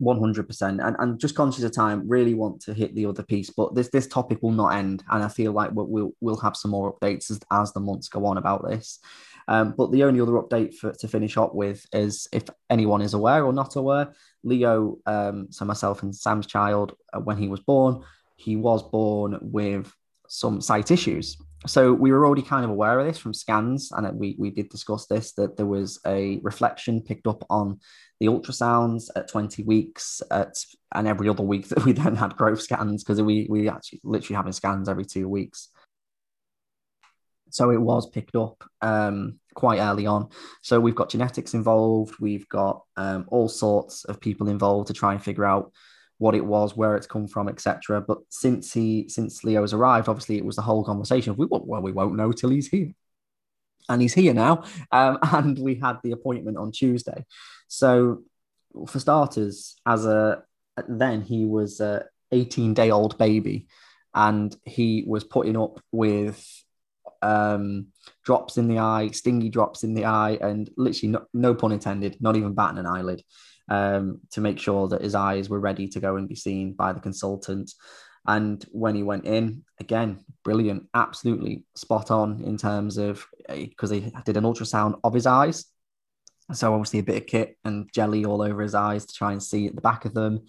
100% 0.00 0.62
and, 0.62 0.96
and 0.98 1.20
just 1.20 1.34
conscious 1.34 1.62
of 1.62 1.72
time 1.72 2.08
really 2.08 2.32
want 2.32 2.60
to 2.62 2.72
hit 2.72 2.94
the 2.94 3.04
other 3.04 3.22
piece 3.22 3.50
but 3.50 3.74
this 3.74 3.90
this 3.90 4.06
topic 4.06 4.38
will 4.40 4.50
not 4.50 4.72
end 4.72 5.04
and 5.10 5.22
i 5.22 5.28
feel 5.28 5.52
like 5.52 5.70
we'll 5.72 5.86
we'll, 5.86 6.12
we'll 6.22 6.38
have 6.38 6.56
some 6.56 6.70
more 6.70 6.94
updates 6.94 7.30
as, 7.30 7.38
as 7.52 7.72
the 7.74 7.80
months 7.80 8.08
go 8.08 8.24
on 8.24 8.38
about 8.38 8.66
this 8.66 8.98
um, 9.50 9.74
but 9.76 9.90
the 9.90 10.04
only 10.04 10.20
other 10.20 10.32
update 10.32 10.76
for, 10.76 10.92
to 10.92 11.08
finish 11.08 11.36
up 11.36 11.56
with 11.56 11.84
is 11.92 12.28
if 12.32 12.44
anyone 12.70 13.02
is 13.02 13.14
aware 13.14 13.44
or 13.44 13.52
not 13.52 13.74
aware, 13.74 14.14
Leo, 14.44 14.98
um, 15.06 15.48
so 15.50 15.64
myself 15.64 16.04
and 16.04 16.14
Sam's 16.14 16.46
child, 16.46 16.94
uh, 17.12 17.18
when 17.18 17.36
he 17.36 17.48
was 17.48 17.58
born, 17.58 18.04
he 18.36 18.54
was 18.54 18.80
born 18.84 19.38
with 19.42 19.92
some 20.28 20.60
sight 20.60 20.92
issues. 20.92 21.36
So 21.66 21.92
we 21.92 22.12
were 22.12 22.24
already 22.24 22.42
kind 22.42 22.64
of 22.64 22.70
aware 22.70 23.00
of 23.00 23.06
this 23.06 23.18
from 23.18 23.34
scans, 23.34 23.90
and 23.90 24.16
we 24.16 24.36
we 24.38 24.50
did 24.50 24.68
discuss 24.68 25.06
this 25.06 25.32
that 25.32 25.56
there 25.56 25.66
was 25.66 25.98
a 26.06 26.38
reflection 26.44 27.02
picked 27.02 27.26
up 27.26 27.44
on 27.50 27.80
the 28.20 28.26
ultrasounds 28.26 29.10
at 29.16 29.28
20 29.28 29.64
weeks 29.64 30.22
at 30.30 30.54
and 30.94 31.08
every 31.08 31.28
other 31.28 31.42
week 31.42 31.68
that 31.70 31.84
we 31.84 31.90
then 31.90 32.14
had 32.14 32.36
growth 32.36 32.62
scans 32.62 33.02
because 33.02 33.20
we 33.20 33.48
we 33.50 33.68
actually 33.68 34.00
literally 34.04 34.36
having 34.36 34.52
scans 34.52 34.88
every 34.88 35.04
two 35.04 35.28
weeks. 35.28 35.70
So 37.50 37.70
it 37.70 37.80
was 37.80 38.08
picked 38.08 38.36
up 38.36 38.62
um, 38.80 39.39
quite 39.54 39.80
early 39.80 40.06
on. 40.06 40.28
So 40.62 40.80
we've 40.80 40.94
got 40.94 41.10
genetics 41.10 41.54
involved, 41.54 42.14
we've 42.20 42.48
got 42.48 42.82
um, 42.96 43.26
all 43.28 43.48
sorts 43.48 44.04
of 44.04 44.20
people 44.20 44.48
involved 44.48 44.88
to 44.88 44.94
try 44.94 45.12
and 45.12 45.22
figure 45.22 45.44
out 45.44 45.72
what 46.18 46.34
it 46.34 46.44
was, 46.44 46.76
where 46.76 46.96
it's 46.96 47.06
come 47.06 47.26
from, 47.26 47.48
etc. 47.48 48.02
But 48.02 48.18
since 48.28 48.72
he, 48.72 49.08
since 49.08 49.42
Leo 49.42 49.62
has 49.62 49.72
arrived, 49.72 50.08
obviously 50.08 50.36
it 50.36 50.44
was 50.44 50.56
the 50.56 50.62
whole 50.62 50.84
conversation 50.84 51.30
of 51.30 51.38
we 51.38 51.46
won't, 51.46 51.66
well, 51.66 51.80
we 51.80 51.92
won't 51.92 52.14
know 52.14 52.30
till 52.30 52.50
he's 52.50 52.68
here, 52.68 52.92
and 53.88 54.02
he's 54.02 54.14
here 54.14 54.34
now. 54.34 54.64
Um, 54.92 55.18
and 55.22 55.58
we 55.58 55.76
had 55.76 55.98
the 56.02 56.12
appointment 56.12 56.58
on 56.58 56.72
Tuesday. 56.72 57.24
So 57.68 58.22
for 58.86 58.98
starters, 58.98 59.76
as 59.86 60.04
a 60.06 60.42
then 60.88 61.22
he 61.22 61.44
was 61.44 61.80
a 61.80 62.04
18 62.32 62.74
day 62.74 62.90
old 62.90 63.16
baby, 63.16 63.66
and 64.14 64.54
he 64.64 65.04
was 65.06 65.24
putting 65.24 65.56
up 65.56 65.80
with 65.90 66.46
um, 67.22 67.86
drops 68.24 68.56
in 68.56 68.68
the 68.68 68.78
eye, 68.78 69.08
stingy 69.08 69.48
drops 69.48 69.84
in 69.84 69.94
the 69.94 70.04
eye, 70.04 70.38
and 70.40 70.70
literally 70.76 71.12
no, 71.12 71.26
no 71.32 71.54
pun 71.54 71.72
intended, 71.72 72.16
not 72.20 72.36
even 72.36 72.54
batting 72.54 72.78
an 72.78 72.86
eyelid 72.86 73.22
um, 73.70 74.20
to 74.32 74.40
make 74.40 74.58
sure 74.58 74.88
that 74.88 75.02
his 75.02 75.14
eyes 75.14 75.48
were 75.48 75.60
ready 75.60 75.88
to 75.88 76.00
go 76.00 76.16
and 76.16 76.28
be 76.28 76.34
seen 76.34 76.72
by 76.72 76.92
the 76.92 77.00
consultant. 77.00 77.72
And 78.26 78.64
when 78.72 78.94
he 78.94 79.02
went 79.02 79.24
in, 79.24 79.64
again, 79.78 80.24
brilliant, 80.44 80.88
absolutely 80.94 81.64
spot 81.74 82.10
on 82.10 82.42
in 82.44 82.56
terms 82.56 82.98
of 82.98 83.24
because 83.48 83.92
eh, 83.92 84.00
they 84.00 84.12
did 84.24 84.36
an 84.36 84.44
ultrasound 84.44 85.00
of 85.02 85.14
his 85.14 85.26
eyes. 85.26 85.64
So 86.52 86.74
obviously 86.74 86.98
a 86.98 87.04
bit 87.04 87.22
of 87.22 87.26
kit 87.26 87.56
and 87.64 87.88
jelly 87.94 88.24
all 88.24 88.42
over 88.42 88.60
his 88.60 88.74
eyes 88.74 89.06
to 89.06 89.14
try 89.14 89.32
and 89.32 89.42
see 89.42 89.66
at 89.68 89.74
the 89.74 89.80
back 89.80 90.04
of 90.04 90.14
them. 90.14 90.46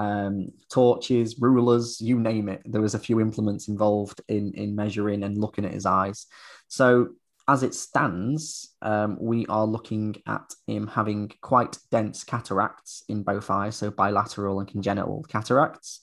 Um, 0.00 0.52
torches, 0.70 1.38
rulers, 1.38 2.00
you 2.00 2.18
name 2.18 2.48
it. 2.48 2.62
There 2.64 2.80
was 2.80 2.94
a 2.94 2.98
few 3.06 3.20
implements 3.20 3.68
involved 3.68 4.22
in 4.28 4.54
in 4.54 4.74
measuring 4.74 5.22
and 5.24 5.36
looking 5.36 5.66
at 5.66 5.74
his 5.74 5.84
eyes. 5.84 6.26
So 6.68 7.10
as 7.46 7.62
it 7.62 7.74
stands, 7.74 8.74
um, 8.80 9.18
we 9.20 9.44
are 9.46 9.66
looking 9.66 10.16
at 10.26 10.54
him 10.66 10.86
having 10.86 11.32
quite 11.42 11.76
dense 11.90 12.24
cataracts 12.24 13.02
in 13.08 13.22
both 13.24 13.50
eyes, 13.50 13.76
so 13.76 13.90
bilateral 13.90 14.60
and 14.60 14.68
congenital 14.68 15.22
cataracts. 15.28 16.00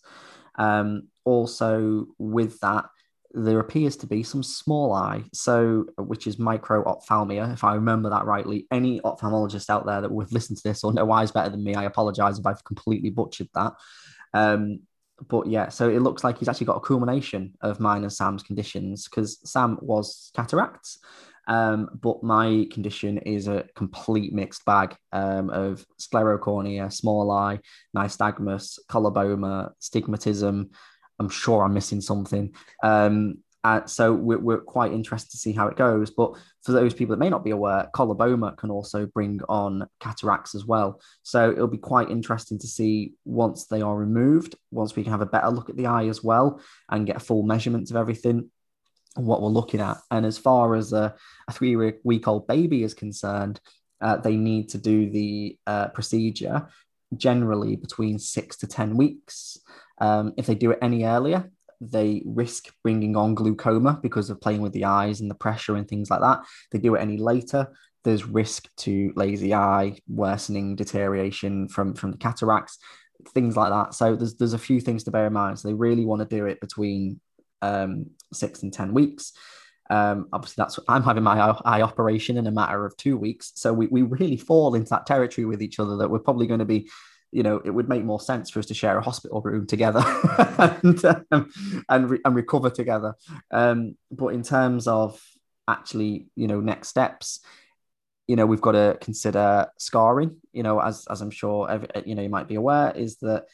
Um, 0.56 1.08
also, 1.26 2.08
with 2.20 2.60
that, 2.60 2.86
there 3.32 3.60
appears 3.60 3.98
to 3.98 4.08
be 4.08 4.24
some 4.24 4.44
small 4.44 4.94
eye, 4.94 5.24
so 5.34 5.86
which 5.98 6.28
is 6.28 6.38
microphthalmia, 6.38 7.54
if 7.54 7.64
I 7.64 7.76
remember 7.76 8.10
that 8.10 8.26
rightly. 8.26 8.68
Any 8.72 9.00
ophthalmologist 9.02 9.70
out 9.70 9.86
there 9.86 10.02
that 10.02 10.12
would 10.12 10.32
listen 10.32 10.56
to 10.56 10.64
this 10.64 10.84
or 10.84 10.94
know 10.94 11.12
eyes 11.12 11.32
better 11.32 11.50
than 11.50 11.64
me, 11.64 11.76
I 11.76 11.84
apologize 11.84 12.40
if 12.40 12.46
I've 12.46 12.64
completely 12.64 13.10
butchered 13.10 13.50
that. 13.54 13.74
Um, 14.34 14.80
but 15.28 15.48
yeah, 15.48 15.70
so 15.70 15.90
it 15.90 16.02
looks 16.02 16.24
like 16.24 16.38
he's 16.38 16.48
actually 16.48 16.68
got 16.68 16.78
a 16.78 16.82
culmination 16.82 17.54
of 17.62 17.80
mine 17.80 18.04
and 18.04 18.14
Sam's 18.14 18.44
conditions 18.44 19.08
because 19.08 19.40
Sam 19.50 19.78
was 19.82 20.32
cataracts, 20.36 21.00
um, 21.48 21.90
but 22.02 22.24
my 22.24 22.68
condition 22.72 23.18
is 23.20 23.48
a 23.48 23.66
complete 23.76 24.34
mixed 24.34 24.66
bag 24.66 24.96
um, 25.14 25.50
of 25.50 25.86
sclerocornea, 26.00 26.92
small 26.92 27.32
eye, 27.32 27.60
nystagmus, 27.96 28.80
coloboma, 28.90 29.72
stigmatism. 29.82 30.70
I'm 31.20 31.30
sure 31.30 31.64
I'm 31.64 31.74
missing 31.74 32.02
something. 32.02 32.54
Um, 32.84 33.40
uh, 33.64 33.86
so 33.86 34.14
we're, 34.14 34.38
we're, 34.38 34.58
quite 34.60 34.94
interested 34.94 35.32
to 35.32 35.38
see 35.38 35.52
how 35.52 35.68
it 35.68 35.76
goes. 35.76 36.10
But 36.10 36.34
for 36.64 36.72
those 36.72 36.94
people 36.94 37.14
that 37.16 37.20
may 37.20 37.30
not 37.30 37.44
be 37.44 37.52
aware, 37.52 37.90
coloboma 37.94 38.56
can 38.56 38.70
also 38.70 39.08
bring 39.08 39.42
on 39.50 39.88
cataracts 40.00 40.56
as 40.56 40.66
well. 40.66 41.02
So 41.24 41.52
it'll 41.52 41.68
be 41.68 41.78
quite 41.78 42.10
interesting 42.10 42.60
to 42.60 42.68
see 42.68 43.14
once 43.26 43.66
they 43.66 43.82
are 43.82 43.96
removed, 43.96 44.56
once 44.72 44.96
we 44.96 45.04
can 45.04 45.12
have 45.12 45.22
a 45.22 45.26
better 45.26 45.50
look 45.50 45.70
at 45.70 45.76
the 45.76 45.88
eye 45.88 46.08
as 46.08 46.24
well 46.24 46.62
and 46.90 47.06
get 47.06 47.22
full 47.22 47.44
measurements 47.44 47.92
of 47.92 47.98
everything, 47.98 48.50
what 49.16 49.42
we're 49.42 49.50
looking 49.50 49.82
at. 49.82 49.98
And 50.12 50.26
as 50.26 50.38
far 50.38 50.76
as 50.76 50.94
a, 50.94 51.16
a 51.50 51.52
three 51.52 51.76
week 51.76 52.28
old 52.28 52.48
baby 52.48 52.84
is 52.84 52.94
concerned, 52.94 53.60
uh, 54.00 54.18
they 54.18 54.38
need 54.38 54.70
to 54.70 54.78
do 54.78 55.10
the 55.10 55.58
uh, 55.66 55.88
procedure 55.90 56.70
generally 57.16 57.76
between 57.76 58.20
six 58.20 58.58
to 58.58 58.68
10 58.68 58.98
weeks. 58.98 59.60
Um, 60.00 60.34
if 60.38 60.46
they 60.46 60.56
do 60.56 60.72
it 60.72 60.80
any 60.82 61.06
earlier, 61.06 61.50
they 61.80 62.24
risk 62.26 62.74
bringing 62.84 63.16
on 63.16 63.36
glaucoma 63.36 64.00
because 64.02 64.30
of 64.30 64.42
playing 64.42 64.62
with 64.62 64.74
the 64.74 64.86
eyes 64.86 65.22
and 65.22 65.30
the 65.30 65.36
pressure 65.36 65.76
and 65.76 65.88
things 65.88 66.10
like 66.10 66.22
that. 66.22 66.40
If 66.42 66.70
they 66.72 66.80
do 66.80 66.96
it 66.96 67.02
any 67.02 67.18
later, 67.18 67.72
there's 68.04 68.26
risk 68.26 68.68
to 68.78 69.12
lazy 69.16 69.54
eye, 69.54 70.00
worsening 70.08 70.76
deterioration 70.76 71.68
from, 71.68 71.94
from 71.94 72.12
the 72.12 72.18
cataracts, 72.18 72.78
things 73.34 73.56
like 73.56 73.72
that. 73.72 73.94
So 73.94 74.16
there's 74.16 74.36
there's 74.36 74.54
a 74.54 74.60
few 74.60 74.80
things 74.80 75.04
to 75.04 75.12
bear 75.12 75.28
in 75.28 75.34
mind. 75.34 75.60
So 75.60 75.68
they 75.68 75.74
really 75.74 76.06
want 76.06 76.22
to 76.22 76.36
do 76.36 76.46
it 76.46 76.62
between 76.62 77.20
um, 77.62 78.08
six 78.34 78.64
and 78.64 78.72
10 78.72 78.94
weeks. 78.94 79.34
Um, 79.90 80.28
obviously, 80.34 80.62
that's 80.62 80.80
I'm 80.88 81.04
having 81.04 81.24
my 81.24 81.40
eye 81.66 81.82
operation 81.82 82.38
in 82.38 82.48
a 82.48 82.52
matter 82.52 82.86
of 82.86 82.96
two 82.98 83.18
weeks. 83.18 83.54
So 83.56 83.74
we, 83.74 83.88
we 83.88 84.02
really 84.02 84.38
fall 84.38 84.76
into 84.76 84.90
that 84.90 85.06
territory 85.06 85.46
with 85.46 85.62
each 85.62 85.80
other 85.80 85.98
that 85.98 86.10
we're 86.10 86.20
probably 86.20 86.48
going 86.48 86.60
to 86.60 86.66
be 86.66 86.90
you 87.32 87.44
know, 87.44 87.62
it 87.64 87.72
would 87.72 87.90
make 87.90 88.04
more 88.04 88.22
sense 88.22 88.50
for 88.50 88.60
us 88.60 88.68
to 88.68 88.74
share 88.74 88.98
a 88.98 89.04
hospital 89.04 89.42
room 89.42 89.68
together 89.68 90.02
and 90.82 91.04
um, 91.32 91.52
and, 91.90 92.10
re- 92.10 92.22
and 92.24 92.36
recover 92.36 92.70
together. 92.70 93.16
Um, 93.52 93.98
but 94.12 94.28
in 94.28 94.44
terms 94.44 94.88
of 94.88 95.22
actually, 95.68 96.28
you 96.36 96.48
know, 96.48 96.62
next 96.62 96.88
steps, 96.88 97.42
you 98.28 98.36
know, 98.36 98.46
we've 98.46 98.62
got 98.62 98.74
to 98.74 98.98
consider 99.02 99.68
scarring. 99.78 100.38
You 100.54 100.64
know, 100.64 100.80
as 100.80 101.06
as 101.10 101.22
I'm 101.22 101.32
sure 101.32 101.70
every, 101.70 101.90
you 102.06 102.16
know 102.16 102.22
you 102.22 102.30
might 102.30 102.48
be 102.48 102.56
aware, 102.56 102.92
is 102.96 103.18
that 103.18 103.46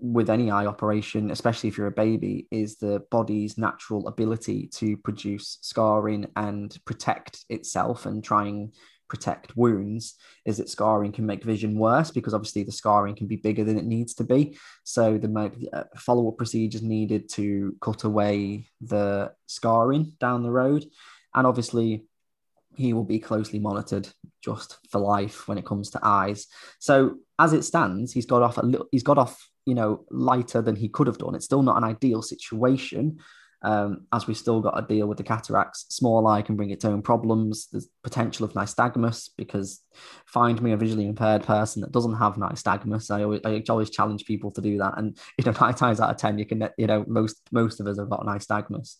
with 0.00 0.30
any 0.30 0.50
eye 0.50 0.66
operation, 0.66 1.30
especially 1.30 1.68
if 1.68 1.76
you're 1.76 1.86
a 1.86 1.92
baby, 1.92 2.46
is 2.50 2.76
the 2.76 3.04
body's 3.10 3.58
natural 3.58 4.08
ability 4.08 4.66
to 4.74 4.96
produce 4.96 5.58
scarring 5.60 6.26
and 6.36 6.76
protect 6.84 7.44
itself 7.48 8.06
and 8.06 8.24
try 8.24 8.46
and 8.46 8.72
protect 9.10 9.56
wounds 9.56 10.14
is 10.46 10.56
that 10.56 10.70
scarring 10.70 11.12
can 11.12 11.26
make 11.26 11.42
vision 11.42 11.76
worse 11.76 12.10
because 12.12 12.32
obviously 12.32 12.62
the 12.62 12.72
scarring 12.72 13.16
can 13.16 13.26
be 13.26 13.36
bigger 13.36 13.64
than 13.64 13.76
it 13.76 13.84
needs 13.84 14.14
to 14.14 14.24
be. 14.24 14.56
So 14.84 15.18
be 15.18 15.68
uh, 15.72 15.84
follow-up 15.96 16.38
procedures 16.38 16.82
needed 16.82 17.28
to 17.30 17.76
cut 17.82 18.04
away 18.04 18.68
the 18.80 19.32
scarring 19.46 20.12
down 20.20 20.44
the 20.44 20.52
road. 20.52 20.86
And 21.34 21.46
obviously 21.46 22.06
he 22.76 22.92
will 22.92 23.04
be 23.04 23.18
closely 23.18 23.58
monitored 23.58 24.08
just 24.42 24.78
for 24.90 25.00
life 25.00 25.48
when 25.48 25.58
it 25.58 25.66
comes 25.66 25.90
to 25.90 26.00
eyes. 26.02 26.46
So 26.78 27.16
as 27.38 27.52
it 27.52 27.64
stands, 27.64 28.12
he's 28.12 28.26
got 28.26 28.42
off 28.42 28.58
a 28.58 28.62
little, 28.62 28.86
he's 28.92 29.02
got 29.02 29.18
off, 29.18 29.50
you 29.70 29.76
know, 29.76 30.04
lighter 30.10 30.60
than 30.60 30.74
he 30.74 30.88
could 30.88 31.06
have 31.06 31.18
done. 31.18 31.36
It's 31.36 31.44
still 31.44 31.62
not 31.62 31.76
an 31.76 31.84
ideal 31.84 32.22
situation, 32.22 33.20
um, 33.62 34.08
as 34.12 34.26
we've 34.26 34.36
still 34.36 34.60
got 34.60 34.72
to 34.72 34.92
deal 34.92 35.06
with 35.06 35.16
the 35.16 35.22
cataracts. 35.22 35.86
Small 35.90 36.26
eye 36.26 36.42
can 36.42 36.56
bring 36.56 36.70
its 36.70 36.84
own 36.84 37.02
problems. 37.02 37.68
There's 37.68 37.86
potential 38.02 38.44
of 38.44 38.54
nystagmus 38.54 39.30
because 39.38 39.80
find 40.26 40.60
me 40.60 40.72
a 40.72 40.76
visually 40.76 41.06
impaired 41.06 41.44
person 41.44 41.82
that 41.82 41.92
doesn't 41.92 42.16
have 42.16 42.34
nystagmus. 42.34 43.12
I 43.12 43.22
always, 43.22 43.42
I 43.44 43.62
always 43.68 43.90
challenge 43.90 44.24
people 44.24 44.50
to 44.50 44.60
do 44.60 44.76
that. 44.78 44.98
And, 44.98 45.16
you 45.38 45.44
know, 45.44 45.56
nine 45.60 45.74
times 45.74 46.00
out 46.00 46.10
of 46.10 46.16
10, 46.16 46.36
you 46.36 46.46
can, 46.46 46.68
you 46.76 46.88
know, 46.88 47.04
most, 47.06 47.40
most 47.52 47.78
of 47.78 47.86
us 47.86 48.00
have 48.00 48.10
got 48.10 48.26
nystagmus. 48.26 48.96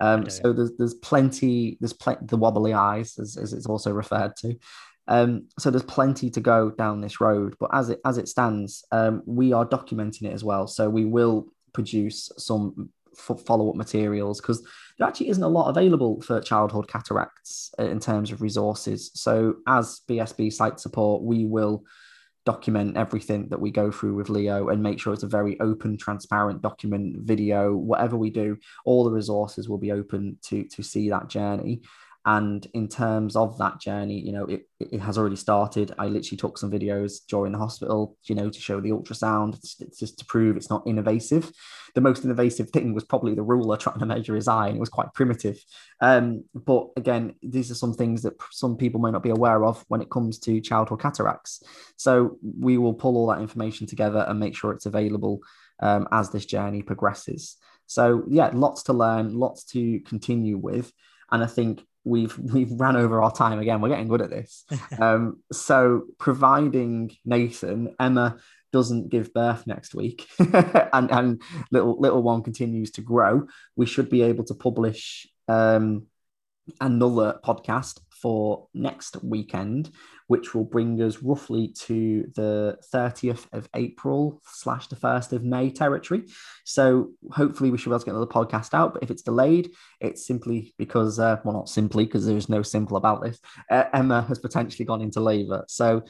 Um, 0.00 0.30
so 0.30 0.52
there's, 0.52 0.76
there's 0.78 0.94
plenty, 0.94 1.76
there's 1.80 1.94
the 2.22 2.36
wobbly 2.36 2.72
eyes, 2.72 3.18
as, 3.18 3.36
as 3.36 3.52
it's 3.52 3.66
also 3.66 3.90
referred 3.90 4.36
to. 4.36 4.54
Um, 5.06 5.48
so 5.58 5.70
there's 5.70 5.82
plenty 5.82 6.30
to 6.30 6.40
go 6.40 6.70
down 6.70 7.00
this 7.00 7.20
road, 7.20 7.56
but 7.60 7.70
as 7.72 7.90
it 7.90 8.00
as 8.04 8.18
it 8.18 8.28
stands, 8.28 8.84
um, 8.90 9.22
we 9.26 9.52
are 9.52 9.66
documenting 9.66 10.22
it 10.22 10.32
as 10.32 10.44
well. 10.44 10.66
So 10.66 10.88
we 10.88 11.04
will 11.04 11.48
produce 11.72 12.30
some 12.38 12.90
follow 13.16 13.70
up 13.70 13.76
materials 13.76 14.40
because 14.40 14.66
there 14.98 15.06
actually 15.06 15.28
isn't 15.28 15.42
a 15.42 15.48
lot 15.48 15.68
available 15.68 16.20
for 16.22 16.40
childhood 16.40 16.88
cataracts 16.88 17.72
uh, 17.78 17.84
in 17.84 18.00
terms 18.00 18.30
of 18.30 18.42
resources. 18.42 19.10
So, 19.14 19.56
as 19.66 20.00
BSB 20.08 20.52
Sight 20.52 20.80
Support, 20.80 21.22
we 21.22 21.44
will 21.44 21.84
document 22.44 22.96
everything 22.96 23.48
that 23.48 23.60
we 23.60 23.70
go 23.70 23.90
through 23.90 24.14
with 24.14 24.28
Leo 24.28 24.68
and 24.68 24.82
make 24.82 25.00
sure 25.00 25.14
it's 25.14 25.22
a 25.22 25.28
very 25.28 25.58
open, 25.60 25.96
transparent 25.96 26.60
document, 26.60 27.16
video, 27.20 27.74
whatever 27.74 28.18
we 28.18 28.28
do, 28.28 28.56
all 28.84 29.04
the 29.04 29.10
resources 29.10 29.66
will 29.68 29.78
be 29.78 29.92
open 29.92 30.38
to 30.42 30.64
to 30.64 30.82
see 30.82 31.08
that 31.10 31.28
journey. 31.28 31.82
And 32.26 32.66
in 32.72 32.88
terms 32.88 33.36
of 33.36 33.58
that 33.58 33.80
journey, 33.80 34.18
you 34.18 34.32
know, 34.32 34.46
it, 34.46 34.66
it 34.80 35.00
has 35.00 35.18
already 35.18 35.36
started. 35.36 35.92
I 35.98 36.06
literally 36.06 36.38
took 36.38 36.56
some 36.56 36.70
videos 36.70 37.18
during 37.28 37.52
the 37.52 37.58
hospital, 37.58 38.16
you 38.24 38.34
know, 38.34 38.48
to 38.48 38.60
show 38.60 38.80
the 38.80 38.90
ultrasound, 38.90 39.56
it's 39.56 39.98
just 39.98 40.18
to 40.20 40.24
prove 40.24 40.56
it's 40.56 40.70
not 40.70 40.86
invasive. 40.86 41.52
The 41.94 42.00
most 42.00 42.24
invasive 42.24 42.70
thing 42.70 42.94
was 42.94 43.04
probably 43.04 43.34
the 43.34 43.42
ruler 43.42 43.76
trying 43.78 43.98
to 43.98 44.06
measure 44.06 44.34
his 44.34 44.48
eye, 44.48 44.68
and 44.68 44.76
it 44.76 44.80
was 44.80 44.88
quite 44.88 45.12
primitive. 45.12 45.62
Um, 46.00 46.44
but 46.54 46.88
again, 46.96 47.34
these 47.42 47.70
are 47.70 47.74
some 47.76 47.92
things 47.92 48.22
that 48.22 48.34
some 48.50 48.76
people 48.78 49.00
may 49.00 49.10
not 49.10 49.22
be 49.22 49.30
aware 49.30 49.64
of 49.64 49.84
when 49.88 50.00
it 50.00 50.10
comes 50.10 50.38
to 50.40 50.62
childhood 50.62 51.00
cataracts. 51.00 51.62
So 51.96 52.38
we 52.58 52.78
will 52.78 52.94
pull 52.94 53.16
all 53.16 53.26
that 53.28 53.42
information 53.42 53.86
together 53.86 54.24
and 54.26 54.40
make 54.40 54.56
sure 54.56 54.72
it's 54.72 54.86
available 54.86 55.40
um, 55.80 56.08
as 56.10 56.30
this 56.30 56.46
journey 56.46 56.82
progresses. 56.82 57.58
So 57.86 58.24
yeah, 58.28 58.50
lots 58.54 58.84
to 58.84 58.94
learn, 58.94 59.34
lots 59.34 59.64
to 59.72 60.00
continue 60.00 60.56
with. 60.56 60.90
And 61.30 61.42
I 61.42 61.46
think 61.46 61.84
we've 62.04 62.38
we've 62.38 62.72
ran 62.72 62.96
over 62.96 63.22
our 63.22 63.32
time 63.32 63.58
again. 63.58 63.80
We're 63.80 63.88
getting 63.88 64.08
good 64.08 64.22
at 64.22 64.30
this. 64.30 64.64
um, 65.00 65.42
so 65.52 66.02
providing 66.18 67.10
Nathan, 67.24 67.94
Emma 67.98 68.36
doesn't 68.72 69.08
give 69.08 69.32
birth 69.32 69.68
next 69.68 69.94
week 69.94 70.26
and, 70.38 71.08
and 71.10 71.42
little 71.70 71.98
little 72.00 72.22
one 72.22 72.42
continues 72.42 72.90
to 72.90 73.00
grow, 73.00 73.46
we 73.76 73.86
should 73.86 74.10
be 74.10 74.22
able 74.22 74.44
to 74.44 74.54
publish 74.54 75.28
um, 75.46 76.06
another 76.80 77.38
podcast 77.44 78.00
for 78.10 78.68
next 78.74 79.22
weekend, 79.22 79.90
which 80.26 80.54
will 80.54 80.64
bring 80.64 81.00
us 81.02 81.22
roughly 81.22 81.68
to 81.68 82.30
the 82.34 82.78
30th 82.92 83.46
of 83.52 83.68
April 83.74 84.40
slash 84.46 84.86
the 84.86 84.96
1st 84.96 85.32
of 85.32 85.44
May 85.44 85.70
territory. 85.70 86.24
So 86.64 87.10
hopefully 87.30 87.70
we 87.70 87.78
should 87.78 87.90
be 87.90 87.92
able 87.92 88.00
to 88.00 88.06
get 88.06 88.14
another 88.14 88.26
podcast 88.26 88.74
out. 88.74 88.94
But 88.94 89.02
if 89.02 89.10
it's 89.10 89.22
delayed, 89.22 89.70
it's 90.00 90.26
simply 90.26 90.74
because, 90.78 91.18
uh, 91.18 91.40
well, 91.44 91.54
not 91.54 91.68
simply 91.68 92.04
because 92.04 92.26
there's 92.26 92.48
no 92.48 92.62
simple 92.62 92.96
about 92.96 93.22
this. 93.22 93.38
Uh, 93.70 93.84
Emma 93.92 94.22
has 94.22 94.38
potentially 94.38 94.84
gone 94.84 95.02
into 95.02 95.20
labour. 95.20 95.64
So 95.68 96.02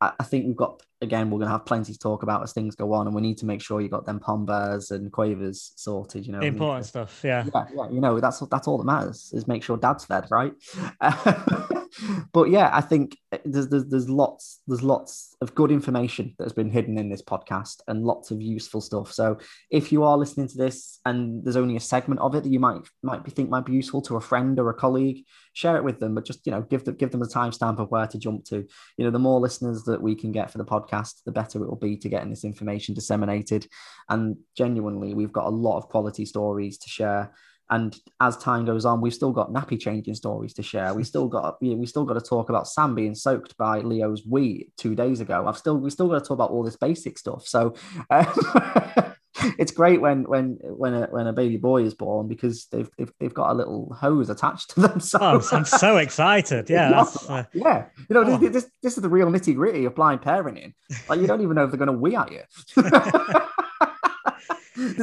I, 0.00 0.12
I 0.20 0.24
think 0.24 0.46
we've 0.46 0.56
got 0.56 0.82
again, 1.02 1.30
we're 1.30 1.38
going 1.38 1.48
to 1.48 1.52
have 1.52 1.66
plenty 1.66 1.92
to 1.92 1.98
talk 1.98 2.22
about 2.22 2.42
as 2.42 2.52
things 2.52 2.74
go 2.74 2.92
on, 2.92 3.06
and 3.06 3.14
we 3.14 3.22
need 3.22 3.38
to 3.38 3.46
make 3.46 3.62
sure 3.62 3.80
you 3.80 3.88
got 3.88 4.06
them 4.06 4.20
pom 4.20 4.46
bears 4.46 4.90
and 4.90 5.10
quavers 5.10 5.72
sorted. 5.76 6.26
You 6.26 6.32
know, 6.32 6.40
important 6.40 6.86
stuff. 6.86 7.20
Yeah. 7.24 7.44
yeah, 7.54 7.64
yeah. 7.74 7.90
You 7.90 8.00
know, 8.00 8.20
that's 8.20 8.40
that's 8.50 8.68
all 8.68 8.78
that 8.78 8.84
matters 8.84 9.30
is 9.32 9.48
make 9.48 9.62
sure 9.62 9.76
dad's 9.76 10.04
fed, 10.04 10.26
right? 10.30 10.52
but 12.32 12.50
yeah, 12.50 12.70
I 12.72 12.80
think 12.80 13.16
eh, 13.32 13.38
there's, 13.44 13.68
there's 13.68 13.86
there's 13.86 14.08
lots 14.08 14.60
there's 14.66 14.82
lots 14.82 15.36
of 15.40 15.54
good 15.54 15.70
information 15.70 16.34
that 16.38 16.44
has 16.44 16.52
been 16.52 16.70
hidden 16.70 16.98
in 16.98 17.08
this 17.08 17.22
podcast 17.22 17.80
and 17.88 18.04
lots 18.04 18.30
of 18.30 18.40
useful 18.40 18.80
stuff. 18.80 19.12
So 19.12 19.38
if 19.70 19.92
you 19.92 20.04
are 20.04 20.18
listening 20.18 20.48
to 20.48 20.58
this 20.58 21.00
and 21.04 21.44
there's 21.44 21.56
only 21.56 21.76
a 21.76 21.80
segment 21.80 22.20
of 22.20 22.34
it 22.34 22.42
that 22.42 22.52
you 22.52 22.60
might 22.60 22.80
might 23.02 23.24
be 23.24 23.30
think 23.30 23.48
might 23.48 23.64
be 23.64 23.72
useful 23.72 24.02
to 24.02 24.16
a 24.16 24.20
friend 24.20 24.58
or 24.58 24.70
a 24.70 24.74
colleague, 24.74 25.24
share 25.52 25.76
it 25.76 25.84
with 25.84 25.98
them. 26.00 26.14
But 26.14 26.26
just 26.26 26.46
you 26.46 26.52
know, 26.52 26.62
give 26.62 26.84
them 26.84 26.96
give 26.96 27.10
them 27.10 27.22
a 27.22 27.26
timestamp 27.26 27.78
of 27.78 27.90
where 27.90 28.06
to 28.06 28.18
jump 28.18 28.44
to. 28.46 28.66
You 28.96 29.04
know, 29.04 29.10
the 29.10 29.18
more 29.18 29.40
listeners 29.40 29.84
that 29.84 30.02
we 30.02 30.14
can 30.14 30.32
get 30.32 30.50
for 30.50 30.58
the 30.58 30.64
podcast, 30.64 30.89
the 31.24 31.32
better 31.32 31.62
it 31.62 31.68
will 31.68 31.76
be 31.76 31.96
to 31.96 32.08
getting 32.08 32.30
this 32.30 32.44
information 32.44 32.94
disseminated. 32.94 33.66
And 34.08 34.36
genuinely, 34.56 35.14
we've 35.14 35.32
got 35.32 35.46
a 35.46 35.50
lot 35.50 35.78
of 35.78 35.88
quality 35.88 36.24
stories 36.24 36.78
to 36.78 36.88
share. 36.88 37.32
And 37.70 37.96
as 38.20 38.36
time 38.36 38.64
goes 38.64 38.84
on, 38.84 39.00
we've 39.00 39.14
still 39.14 39.30
got 39.30 39.52
nappy 39.52 39.78
changing 39.78 40.16
stories 40.16 40.52
to 40.54 40.62
share. 40.62 40.92
We 40.92 41.04
still 41.04 41.28
got 41.28 41.56
you 41.60 41.70
know, 41.70 41.76
we 41.76 41.86
still 41.86 42.04
got 42.04 42.14
to 42.14 42.20
talk 42.20 42.50
about 42.50 42.66
Sam 42.66 42.96
being 42.96 43.14
soaked 43.14 43.56
by 43.56 43.80
Leo's 43.80 44.24
wee 44.26 44.70
two 44.76 44.96
days 44.96 45.20
ago. 45.20 45.46
I've 45.46 45.56
still 45.56 45.78
we 45.78 45.90
still 45.90 46.08
got 46.08 46.18
to 46.18 46.24
talk 46.24 46.34
about 46.34 46.50
all 46.50 46.64
this 46.64 46.76
basic 46.76 47.16
stuff. 47.16 47.46
So 47.46 47.74
um, 48.10 48.26
it's 49.58 49.72
great 49.72 50.00
when 50.00 50.24
when 50.24 50.58
when 50.62 50.94
a 50.94 51.06
when 51.06 51.26
a 51.26 51.32
baby 51.32 51.56
boy 51.56 51.82
is 51.82 51.94
born 51.94 52.28
because 52.28 52.66
they've 52.66 52.88
they've, 52.96 53.12
they've 53.18 53.34
got 53.34 53.50
a 53.50 53.54
little 53.54 53.92
hose 53.98 54.30
attached 54.30 54.70
to 54.70 54.80
them. 54.80 55.00
So 55.10 55.18
oh, 55.20 55.40
I'm 55.52 55.64
so 55.64 55.96
excited. 55.96 56.70
Yeah, 56.70 57.04
uh... 57.28 57.44
yeah. 57.52 57.86
You 58.08 58.14
know, 58.14 58.22
oh. 58.24 58.36
this, 58.36 58.52
this 58.52 58.70
this 58.82 58.96
is 58.96 59.02
the 59.02 59.08
real 59.08 59.28
nitty 59.28 59.56
gritty 59.56 59.86
of 59.86 59.94
blind 59.94 60.20
parenting. 60.20 60.74
Like 61.08 61.20
you 61.20 61.26
don't 61.26 61.40
even 61.40 61.56
know 61.56 61.64
if 61.64 61.70
they're 61.70 61.78
going 61.78 61.88
to 61.88 61.92
wee 61.92 62.14
at 62.14 62.30
you. 62.30 62.42
There's, 62.76 62.92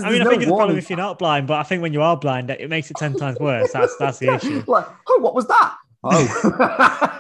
I 0.04 0.12
mean, 0.12 0.22
I 0.22 0.24
no 0.24 0.30
think 0.30 0.44
it's 0.44 0.52
a 0.52 0.56
problem 0.56 0.78
if 0.78 0.90
you're 0.90 0.98
not 0.98 1.20
blind, 1.20 1.48
but 1.48 1.60
I 1.60 1.64
think 1.64 1.82
when 1.82 1.94
you 1.94 2.02
are 2.02 2.16
blind, 2.16 2.50
it 2.50 2.70
makes 2.70 2.90
it 2.90 2.98
ten 2.98 3.16
times 3.16 3.38
worse. 3.40 3.72
That's 3.74 3.96
that's 3.98 4.20
the 4.20 4.36
issue. 4.36 4.64
Like, 4.68 4.86
oh, 5.10 5.20
what 5.20 5.36
was 5.36 5.48
that? 5.48 5.76
Oh. 6.04 7.20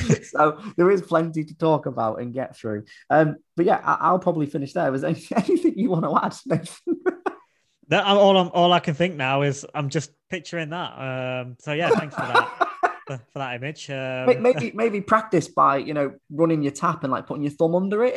so 0.24 0.58
there 0.76 0.90
is 0.90 1.02
plenty 1.02 1.44
to 1.44 1.54
talk 1.56 1.86
about 1.86 2.20
and 2.20 2.32
get 2.32 2.56
through. 2.56 2.84
Um, 3.08 3.36
but 3.56 3.66
yeah, 3.66 3.80
I, 3.84 4.12
will 4.12 4.18
probably 4.18 4.46
finish 4.46 4.72
there. 4.72 4.90
Was 4.90 5.02
there 5.02 5.10
anything 5.36 5.78
you 5.78 5.90
want 5.90 6.04
to 6.04 6.16
add, 6.16 6.36
Nathan? 6.46 7.02
that, 7.88 8.04
all, 8.04 8.36
I'm, 8.36 8.50
all 8.52 8.72
I 8.72 8.80
can 8.80 8.94
think 8.94 9.16
now 9.16 9.42
is 9.42 9.66
I'm 9.74 9.88
just 9.88 10.10
picturing 10.28 10.70
that. 10.70 10.92
Um, 10.92 11.56
so 11.58 11.72
yeah, 11.72 11.90
thanks 11.90 12.14
for 12.14 12.22
that. 12.22 12.68
for, 13.06 13.20
for 13.32 13.38
that 13.38 13.56
image. 13.56 13.90
Um, 13.90 14.42
maybe 14.42 14.72
maybe 14.74 15.00
practice 15.00 15.48
by 15.48 15.78
you 15.78 15.94
know 15.94 16.14
running 16.30 16.62
your 16.62 16.72
tap 16.72 17.02
and 17.02 17.12
like 17.12 17.26
putting 17.26 17.42
your 17.42 17.52
thumb 17.52 17.74
under 17.74 18.04
it 18.04 18.14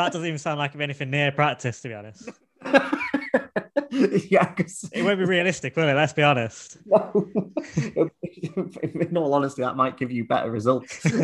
that 0.00 0.12
doesn't 0.12 0.26
even 0.26 0.38
sound 0.38 0.58
like 0.58 0.74
anything 0.76 1.10
near 1.10 1.30
practice, 1.30 1.80
to 1.82 1.88
be 1.88 1.94
honest. 1.94 2.30
yeah, 4.30 4.54
it 4.92 5.02
won't 5.02 5.18
be 5.18 5.24
realistic, 5.24 5.76
will 5.76 5.88
it? 5.88 5.94
Let's 5.94 6.12
be 6.12 6.22
honest. 6.22 6.78
No. 6.86 7.30
In 8.82 9.16
all 9.16 9.34
honesty, 9.34 9.62
that 9.62 9.76
might 9.76 9.96
give 9.96 10.10
you 10.10 10.24
better 10.24 10.50
results. 10.50 11.04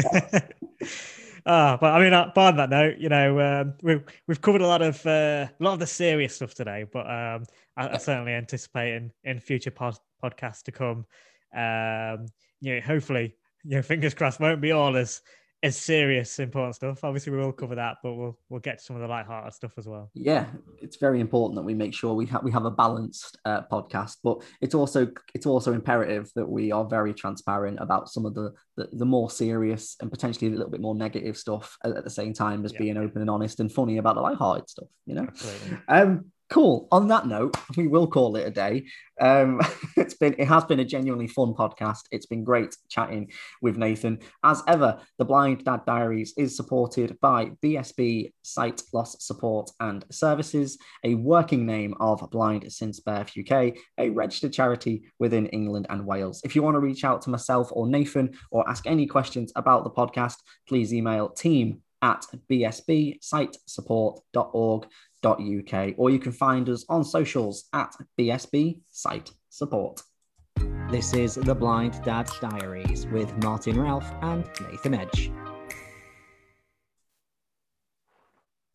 Ah, 1.49 1.79
but 1.81 1.93
I 1.93 2.01
mean, 2.01 2.13
uh, 2.13 2.33
on 2.35 2.57
that 2.57 2.71
note, 2.71 2.99
you 2.99 3.09
know, 3.09 3.39
um, 3.39 3.75
we've 3.81 4.03
we've 4.27 4.41
covered 4.41 4.63
a 4.63 4.67
lot 4.67 4.83
of 4.83 5.07
uh, 5.07 5.47
a 5.49 5.63
lot 5.63 5.75
of 5.75 5.79
the 5.79 5.87
serious 5.87 6.35
stuff 6.35 6.55
today, 6.55 6.85
but 6.93 7.07
um, 7.09 7.45
I, 7.77 7.91
I 7.91 7.99
certainly 7.99 8.33
anticipate 8.33 8.95
in, 8.95 9.13
in 9.23 9.39
future 9.39 9.71
pod, 9.71 9.97
podcasts 10.21 10.65
to 10.65 10.73
come, 10.73 11.07
um, 11.55 12.27
you 12.61 12.75
know, 12.75 12.81
hopefully, 12.81 13.37
you 13.63 13.77
know, 13.77 13.83
fingers 13.83 14.13
crossed, 14.13 14.41
won't 14.41 14.61
be 14.61 14.73
all 14.73 14.97
as 14.97 15.23
as 15.63 15.77
serious, 15.77 16.39
important 16.39 16.75
stuff. 16.75 17.03
Obviously, 17.03 17.33
we 17.33 17.39
will 17.39 17.53
cover 17.53 17.75
that, 17.75 17.97
but 18.03 18.15
we'll 18.15 18.39
we'll 18.49 18.61
get 18.61 18.79
to 18.79 18.85
some 18.85 18.97
of 18.97 19.03
the 19.03 19.09
light-hearted 19.09 19.53
stuff 19.53 19.73
as 19.79 19.87
well. 19.87 20.11
Yeah, 20.15 20.47
it's 20.81 20.97
very 20.97 21.21
important 21.21 21.57
that 21.57 21.63
we 21.63 21.75
make 21.75 21.95
sure 21.95 22.15
we 22.15 22.27
have 22.27 22.43
we 22.45 22.53
have 22.53 22.67
a 22.67 22.71
balanced 22.71 23.39
uh, 23.45 23.63
podcast, 23.63 24.19
but 24.23 24.43
it's 24.61 24.75
also 24.75 25.09
it's 25.35 25.47
also 25.47 25.73
imperative 25.73 26.31
that 26.37 26.49
we 26.49 26.73
are 26.73 26.85
very 26.85 27.15
transparent 27.15 27.79
about 27.81 28.09
some 28.09 28.27
of 28.27 28.35
the 28.35 28.53
the, 28.77 28.89
the 28.93 29.07
more 29.07 29.31
serious 29.31 29.97
and 30.01 30.11
potentially 30.11 30.49
a 30.49 30.51
little 30.51 30.71
bit 30.71 30.81
more 30.81 30.95
negative 30.95 31.37
stuff 31.37 31.77
at, 31.85 31.97
at 31.97 32.05
the 32.05 32.11
same 32.11 32.33
time 32.33 32.65
as 32.65 32.73
yeah. 32.73 32.79
being 32.79 32.97
open 32.97 33.21
and 33.23 33.31
honest 33.31 33.59
and 33.59 33.73
funny 33.73 33.97
about 33.97 34.15
the 34.17 34.21
light-hearted 34.21 34.69
stuff. 34.69 34.89
You 35.07 35.15
know, 35.15 35.23
Absolutely. 35.23 35.79
um, 35.89 36.27
cool. 36.49 36.89
On 36.93 37.09
that 37.09 37.27
note, 37.27 37.57
we 37.77 37.87
will 37.87 38.07
call 38.07 38.37
it 38.37 38.47
a 38.47 38.51
day. 38.51 38.87
Um, 39.21 39.61
it's 39.97 40.15
been 40.15 40.35
it 40.39 40.47
has 40.47 40.65
been 40.65 40.81
a 40.81 40.85
genuinely 40.85 41.27
fun 41.27 41.55
podcast. 41.55 42.03
It's 42.11 42.27
been 42.27 42.45
great 42.45 42.77
chatting 42.89 43.31
with 43.63 43.77
Nathan. 43.77 44.21
As 44.45 44.63
ever, 44.69 45.01
the 45.19 45.25
Blind 45.25 45.65
Dad 45.65 45.85
Diaries 45.87 46.35
is 46.37 46.57
supported 46.57 47.19
by 47.21 47.53
BSB 47.63 48.33
Sight 48.43 48.83
Loss 48.93 49.25
Support 49.25 49.71
and 49.81 50.05
Services, 50.11 50.79
a 51.05 51.15
working 51.15 51.67
name 51.67 51.95
of 52.01 52.29
Blind 52.31 52.71
Since 52.73 53.01
Birth 53.01 53.33
UK, 53.39 53.75
a 53.99 54.11
registered 54.11 54.53
charity 54.53 55.05
within 55.19 55.47
England 55.47 55.87
and 55.91 56.07
Wales. 56.07 56.43
If 56.45 56.55
you 56.55 56.63
want 56.63 56.75
to 56.75 56.81
reach 56.81 57.05
out 57.05 57.23
to 57.23 57.31
myself 57.31 57.71
or 57.73 57.87
Nathan 57.87 58.37
or 58.51 58.69
ask 58.69 58.87
any 58.87 59.07
questions 59.07 59.53
about 59.57 59.85
the 59.85 59.91
podcast, 59.91 60.37
please 60.69 60.93
email 60.93 61.31
team 61.31 61.83
at 62.03 62.27
bsbsightsupport.org 62.51 64.87
uk, 65.25 65.95
or 65.97 66.11
you 66.11 66.19
can 66.19 66.33
find 66.33 66.69
us 66.69 66.85
on 66.89 67.05
socials 67.05 67.65
at 67.73 67.95
BSB 68.19 68.81
Sight 68.91 69.31
Support. 69.51 70.03
This 70.91 71.15
is 71.15 71.35
The 71.35 71.55
Blind 71.55 72.01
Dad's 72.05 72.39
Diaries 72.39 73.07
with 73.07 73.37
Martin 73.43 73.81
Ralph 73.81 74.11
and 74.23 74.49
Nathan 74.71 74.95
Edge. 74.95 75.33